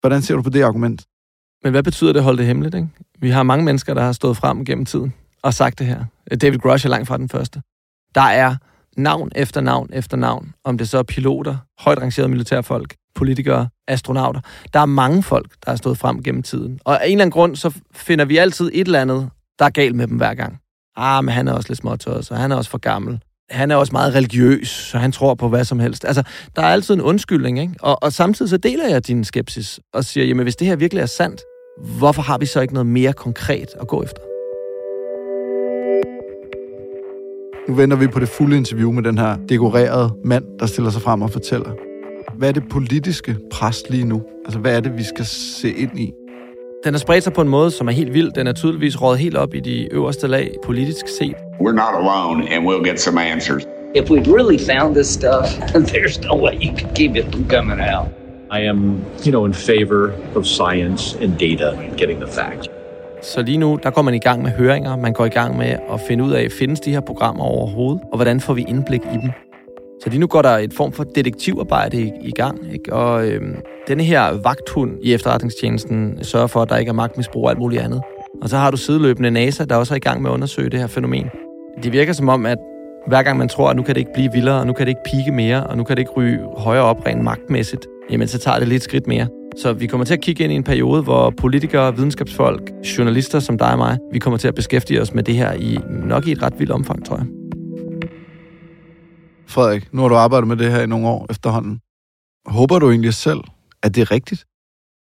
Hvordan 0.00 0.22
ser 0.22 0.36
du 0.36 0.42
på 0.42 0.50
det 0.50 0.62
argument? 0.62 1.02
Men 1.62 1.72
hvad 1.72 1.82
betyder 1.82 2.12
det 2.12 2.20
at 2.20 2.24
holde 2.24 2.38
det 2.38 2.46
hemmeligt? 2.46 2.74
Ikke? 2.74 2.88
Vi 3.18 3.30
har 3.30 3.42
mange 3.42 3.64
mennesker, 3.64 3.94
der 3.94 4.02
har 4.02 4.12
stået 4.12 4.36
frem 4.36 4.64
gennem 4.64 4.84
tiden 4.84 5.14
og 5.42 5.54
sagt 5.54 5.78
det 5.78 5.86
her. 5.86 6.04
David 6.40 6.58
Grush 6.58 6.86
er 6.86 6.90
langt 6.90 7.08
fra 7.08 7.16
den 7.16 7.28
første. 7.28 7.62
Der 8.14 8.20
er 8.20 8.56
navn 8.96 9.30
efter 9.34 9.60
navn 9.60 9.90
efter 9.92 10.16
navn, 10.16 10.54
om 10.64 10.78
det 10.78 10.88
så 10.88 10.98
er 10.98 11.02
piloter, 11.02 11.56
højt 11.78 11.98
rangerede 11.98 12.28
militærfolk, 12.28 12.94
politikere, 13.14 13.68
astronauter. 13.88 14.40
Der 14.74 14.80
er 14.80 14.86
mange 14.86 15.22
folk, 15.22 15.50
der 15.64 15.70
har 15.70 15.76
stået 15.76 15.98
frem 15.98 16.22
gennem 16.22 16.42
tiden. 16.42 16.80
Og 16.84 17.02
af 17.02 17.06
en 17.06 17.12
eller 17.12 17.22
anden 17.24 17.32
grund, 17.32 17.56
så 17.56 17.74
finder 17.94 18.24
vi 18.24 18.36
altid 18.36 18.70
et 18.74 18.86
eller 18.86 19.00
andet, 19.00 19.30
der 19.58 19.64
er 19.64 19.70
galt 19.70 19.94
med 19.94 20.06
dem 20.06 20.16
hver 20.16 20.34
gang. 20.34 20.58
Ah, 20.96 21.24
men 21.24 21.34
han 21.34 21.48
er 21.48 21.52
også 21.52 21.68
lidt 21.68 21.78
småtøjet, 21.78 22.26
så 22.26 22.34
han 22.34 22.52
er 22.52 22.56
også 22.56 22.70
for 22.70 22.78
gammel. 22.78 23.20
Han 23.50 23.70
er 23.70 23.76
også 23.76 23.92
meget 23.92 24.14
religiøs, 24.14 24.68
så 24.68 24.98
han 24.98 25.12
tror 25.12 25.34
på 25.34 25.48
hvad 25.48 25.64
som 25.64 25.80
helst. 25.80 26.04
Altså, 26.04 26.22
der 26.56 26.62
er 26.62 26.66
altid 26.66 26.94
en 26.94 27.00
undskyldning, 27.00 27.60
ikke? 27.60 27.74
Og, 27.80 28.02
og 28.02 28.12
samtidig 28.12 28.50
så 28.50 28.56
deler 28.56 28.88
jeg 28.88 29.06
din 29.06 29.24
skepsis 29.24 29.80
og 29.92 30.04
siger, 30.04 30.26
jamen 30.26 30.42
hvis 30.42 30.56
det 30.56 30.66
her 30.66 30.76
virkelig 30.76 31.02
er 31.02 31.06
sandt, 31.06 31.40
hvorfor 31.76 32.22
har 32.22 32.38
vi 32.38 32.46
så 32.46 32.60
ikke 32.60 32.74
noget 32.74 32.86
mere 32.86 33.12
konkret 33.12 33.74
at 33.80 33.88
gå 33.88 34.02
efter? 34.02 34.22
Nu 37.68 37.74
venter 37.74 37.96
vi 37.96 38.06
på 38.06 38.20
det 38.20 38.28
fulde 38.28 38.56
interview 38.56 38.92
med 38.92 39.02
den 39.02 39.18
her 39.18 39.36
dekorerede 39.48 40.14
mand, 40.24 40.44
der 40.60 40.66
stiller 40.66 40.90
sig 40.90 41.02
frem 41.02 41.22
og 41.22 41.30
fortæller. 41.30 41.70
Hvad 42.38 42.48
er 42.48 42.52
det 42.52 42.62
politiske 42.70 43.36
pres 43.50 43.90
lige 43.90 44.04
nu? 44.04 44.22
Altså, 44.44 44.58
hvad 44.58 44.76
er 44.76 44.80
det, 44.80 44.98
vi 44.98 45.02
skal 45.02 45.24
se 45.26 45.72
ind 45.72 45.98
i? 45.98 46.12
Den 46.84 46.94
har 46.94 46.98
spredt 46.98 47.24
sig 47.24 47.32
på 47.32 47.40
en 47.40 47.48
måde, 47.48 47.70
som 47.70 47.88
er 47.88 47.92
helt 47.92 48.14
vild. 48.14 48.32
Den 48.32 48.46
er 48.46 48.52
tydeligvis 48.52 49.02
rådet 49.02 49.18
helt 49.18 49.36
op 49.36 49.54
i 49.54 49.60
de 49.60 49.92
øverste 49.92 50.26
lag 50.26 50.54
politisk 50.64 51.08
set. 51.18 51.34
We're 51.60 51.72
not 51.72 51.94
alone, 51.94 52.48
and 52.54 52.68
we'll 52.68 52.88
get 52.88 53.00
some 53.00 53.22
answers. 53.22 53.62
If 53.94 54.10
we'd 54.10 54.26
really 54.36 54.58
found 54.58 54.94
this 54.94 55.06
stuff, 55.06 55.46
there's 55.92 56.20
no 56.28 56.36
way 56.44 56.54
you 56.54 56.76
could 56.78 56.94
keep 56.94 57.16
it 57.16 57.34
from 57.34 57.48
coming 57.48 57.80
out. 57.80 58.21
I 58.58 58.66
am, 58.66 59.04
you 59.26 59.30
know, 59.30 59.46
in 59.46 59.54
favor 59.54 60.12
of 60.36 60.44
science 60.44 61.18
and 61.22 61.38
data 61.38 61.70
and 61.70 61.96
getting 61.96 62.20
the 62.20 62.32
facts. 62.32 62.68
Så 63.22 63.42
lige 63.42 63.58
nu, 63.58 63.78
der 63.82 63.90
går 63.90 64.02
man 64.02 64.14
i 64.14 64.18
gang 64.18 64.42
med 64.42 64.50
høringer. 64.50 64.96
Man 64.96 65.12
går 65.12 65.24
i 65.24 65.28
gang 65.28 65.56
med 65.56 65.66
at 65.66 66.00
finde 66.08 66.24
ud 66.24 66.32
af, 66.32 66.52
findes 66.52 66.80
de 66.80 66.90
her 66.90 67.00
programmer 67.00 67.44
overhovedet? 67.44 68.02
Og 68.12 68.16
hvordan 68.16 68.40
får 68.40 68.54
vi 68.54 68.64
indblik 68.68 69.00
i 69.00 69.16
dem? 69.22 69.30
Så 70.02 70.10
lige 70.10 70.20
nu 70.20 70.26
går 70.26 70.42
der 70.42 70.50
et 70.58 70.74
form 70.74 70.92
for 70.92 71.04
detektivarbejde 71.04 72.02
i, 72.02 72.12
i 72.20 72.30
gang. 72.30 72.72
Ikke? 72.72 72.92
Og 72.92 73.28
øhm, 73.28 73.56
denne 73.88 74.02
her 74.02 74.42
vagthund 74.42 74.90
i 75.02 75.14
efterretningstjenesten 75.14 76.24
sørger 76.24 76.46
for, 76.46 76.62
at 76.62 76.68
der 76.68 76.76
ikke 76.76 76.88
er 76.88 76.94
magtmisbrug 76.94 77.44
og 77.44 77.50
alt 77.50 77.58
muligt 77.58 77.82
andet. 77.82 78.02
Og 78.42 78.48
så 78.48 78.56
har 78.56 78.70
du 78.70 78.76
sideløbende 78.76 79.30
NASA, 79.30 79.64
der 79.64 79.76
også 79.76 79.94
er 79.94 79.96
i 79.96 80.00
gang 80.00 80.22
med 80.22 80.30
at 80.30 80.34
undersøge 80.34 80.70
det 80.70 80.80
her 80.80 80.86
fænomen. 80.86 81.30
Det 81.82 81.92
virker 81.92 82.12
som 82.12 82.28
om, 82.28 82.46
at 82.46 82.58
hver 83.06 83.22
gang 83.22 83.38
man 83.38 83.48
tror, 83.48 83.70
at 83.70 83.76
nu 83.76 83.82
kan 83.82 83.94
det 83.94 84.00
ikke 84.00 84.12
blive 84.14 84.32
vildere, 84.32 84.60
og 84.60 84.66
nu 84.66 84.72
kan 84.72 84.86
det 84.86 84.90
ikke 84.90 85.02
pike 85.04 85.32
mere, 85.32 85.66
og 85.66 85.76
nu 85.76 85.84
kan 85.84 85.96
det 85.96 86.02
ikke 86.02 86.12
ryge 86.12 86.38
højere 86.56 86.84
op 86.84 87.06
rent 87.06 87.22
magtmæssigt, 87.22 87.86
jamen 88.10 88.28
så 88.28 88.38
tager 88.38 88.58
det 88.58 88.68
lidt 88.68 88.82
skridt 88.82 89.06
mere. 89.06 89.28
Så 89.56 89.72
vi 89.72 89.86
kommer 89.86 90.04
til 90.04 90.14
at 90.14 90.20
kigge 90.20 90.44
ind 90.44 90.52
i 90.52 90.56
en 90.56 90.64
periode, 90.64 91.02
hvor 91.02 91.30
politikere, 91.30 91.96
videnskabsfolk, 91.96 92.70
journalister 92.98 93.40
som 93.40 93.58
dig 93.58 93.72
og 93.72 93.78
mig, 93.78 93.98
vi 94.12 94.18
kommer 94.18 94.38
til 94.38 94.48
at 94.48 94.54
beskæftige 94.54 95.00
os 95.00 95.14
med 95.14 95.22
det 95.22 95.34
her 95.34 95.52
i 95.52 95.78
nok 95.90 96.26
i 96.26 96.32
et 96.32 96.42
ret 96.42 96.58
vildt 96.58 96.72
omfang, 96.72 97.06
tror 97.06 97.16
jeg. 97.16 97.26
Frederik, 99.46 99.92
nu 99.92 100.00
har 100.00 100.08
du 100.08 100.14
arbejdet 100.14 100.48
med 100.48 100.56
det 100.56 100.70
her 100.70 100.82
i 100.82 100.86
nogle 100.86 101.08
år 101.08 101.26
efterhånden. 101.30 101.80
Håber 102.46 102.78
du 102.78 102.90
egentlig 102.90 103.14
selv, 103.14 103.40
at 103.82 103.94
det 103.94 104.00
er 104.00 104.10
rigtigt? 104.10 104.44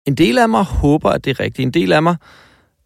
En 0.07 0.15
del 0.15 0.37
af 0.37 0.49
mig 0.49 0.63
håber, 0.63 1.09
at 1.09 1.25
det 1.25 1.31
er 1.31 1.39
rigtigt. 1.39 1.65
En 1.65 1.71
del 1.71 1.91
af 1.91 2.03
mig 2.03 2.15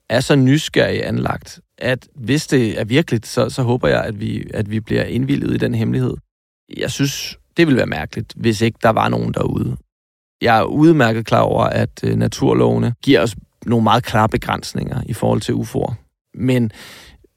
er 0.09 0.19
så 0.19 0.35
nysgerrig 0.35 1.07
anlagt, 1.07 1.59
at 1.77 2.07
hvis 2.15 2.47
det 2.47 2.79
er 2.79 2.85
virkeligt, 2.85 3.27
så, 3.27 3.49
så 3.49 3.63
håber 3.63 3.87
jeg, 3.87 4.03
at 4.03 4.19
vi, 4.19 4.49
at 4.53 4.71
vi 4.71 4.79
bliver 4.79 5.03
indvildet 5.03 5.53
i 5.53 5.57
den 5.57 5.75
hemmelighed. 5.75 6.13
Jeg 6.77 6.91
synes, 6.91 7.39
det 7.57 7.67
ville 7.67 7.77
være 7.77 7.87
mærkeligt, 7.87 8.33
hvis 8.35 8.61
ikke 8.61 8.79
der 8.83 8.89
var 8.89 9.09
nogen 9.09 9.33
derude. 9.33 9.77
Jeg 10.41 10.59
er 10.59 10.63
udmærket 10.63 11.25
klar 11.25 11.41
over, 11.41 11.63
at 11.63 12.03
øh, 12.03 12.15
naturlovene 12.15 12.93
giver 13.03 13.21
os 13.21 13.35
nogle 13.65 13.83
meget 13.83 14.03
klare 14.03 14.29
begrænsninger 14.29 15.01
i 15.05 15.13
forhold 15.13 15.41
til 15.41 15.53
UFO'er. 15.53 15.93
Men 16.35 16.71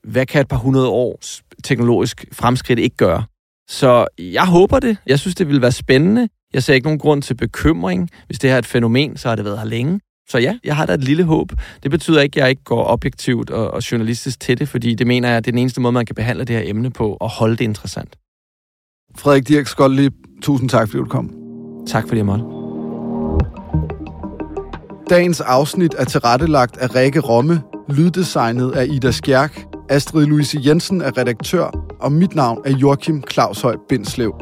hvad 0.05 0.27
kan 0.27 0.41
et 0.41 0.49
par 0.49 0.57
hundrede 0.57 0.89
års 0.89 1.43
teknologisk 1.65 2.25
fremskridt 2.33 2.79
ikke 2.79 2.97
gøre? 2.97 3.25
Så 3.69 4.07
jeg 4.19 4.47
håber 4.47 4.81
det. 4.81 4.97
Jeg 5.07 5.19
synes, 5.19 5.35
det 5.35 5.49
vil 5.49 5.63
være 5.63 5.73
spændende. 5.73 6.29
Jeg 6.55 6.63
ser 6.63 6.75
ikke 6.75 6.87
nogen 6.87 6.99
grund 6.99 7.23
til 7.23 7.35
bekymring. 7.35 8.11
Hvis 8.27 8.39
det 8.39 8.51
her 8.51 8.55
er 8.55 8.59
et 8.59 8.67
fænomen, 8.67 9.17
så 9.17 9.29
har 9.29 9.37
det 9.37 9.45
været 9.45 9.59
her 9.59 9.65
længe. 9.65 10.01
Så 10.29 10.39
ja, 10.39 10.59
jeg 10.65 10.77
har 10.77 10.87
da 10.87 10.95
et 10.95 11.05
lille 11.05 11.25
håb. 11.25 11.53
Det 11.83 11.91
betyder 11.91 12.21
ikke, 12.21 12.37
at 12.37 12.43
jeg 12.43 12.51
ikke 12.51 12.65
går 12.65 12.85
objektivt 12.85 13.51
og, 13.51 13.71
og 13.71 13.93
journalistisk 13.93 14.41
til 14.41 14.59
det, 14.59 14.69
fordi 14.69 14.95
det 14.95 15.07
mener 15.07 15.29
jeg, 15.29 15.37
at 15.37 15.45
det 15.45 15.51
er 15.51 15.53
den 15.53 15.59
eneste 15.59 15.81
måde, 15.81 15.93
man 15.93 16.07
kan 16.07 16.15
behandle 16.15 16.45
det 16.45 16.57
her 16.57 16.63
emne 16.67 16.91
på 16.91 17.17
og 17.21 17.31
holde 17.31 17.57
det 17.57 17.65
interessant. 17.65 18.17
Frederik 19.19 19.49
Dirk 19.49 19.67
Skoldli, 19.67 20.11
tusind 20.43 20.69
tak, 20.69 20.89
fordi 20.89 20.99
du 20.99 21.09
kom. 21.09 21.35
Tak 21.87 22.09
fordi 22.09 22.17
jeg 22.17 22.27
måtte. 22.27 22.60
Dagens 25.11 25.41
afsnit 25.41 25.95
er 25.99 26.05
tilrettelagt 26.05 26.77
af 26.77 26.95
Rikke 26.95 27.21
Romme, 27.21 27.63
lyddesignet 27.89 28.73
af 28.73 28.87
Ida 28.91 29.11
Skjærk, 29.11 29.65
Astrid 29.89 30.27
Louise 30.27 30.61
Jensen 30.67 31.01
er 31.01 31.19
redaktør, 31.19 31.97
og 32.01 32.13
mit 32.13 32.35
navn 32.35 32.63
er 32.65 32.71
Joachim 32.71 33.23
Claushøj 33.31 33.77
Bindslev. 33.89 34.35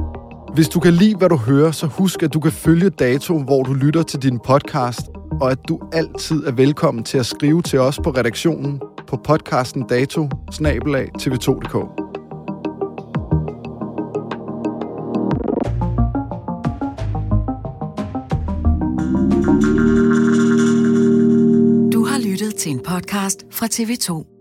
Hvis 0.55 0.69
du 0.69 0.81
kan 0.81 0.93
lide, 0.93 1.17
hvad 1.17 1.29
du 1.29 1.37
hører, 1.37 1.71
så 1.71 1.87
husk, 1.87 2.23
at 2.23 2.35
du 2.35 2.41
kan 2.41 2.53
følge 2.53 2.91
Dato, 2.91 3.39
hvor 3.39 3.63
du 3.63 3.73
lytter 3.73 4.03
til 4.03 4.23
din 4.23 4.39
podcast, 4.45 5.01
og 5.41 5.51
at 5.51 5.59
du 5.69 5.81
altid 5.93 6.47
er 6.47 6.53
velkommen 6.53 7.05
til 7.05 7.19
at 7.19 7.27
skrive 7.27 7.63
til 7.63 7.79
os 7.79 8.01
på 8.05 8.11
redaktionen 8.11 8.81
på 9.07 9.17
podcasten 9.17 9.83
dato 9.83 10.29
tv2.dk. 11.23 12.08
podcast 22.89 23.47
fra 23.51 23.67
TV2. 23.67 24.38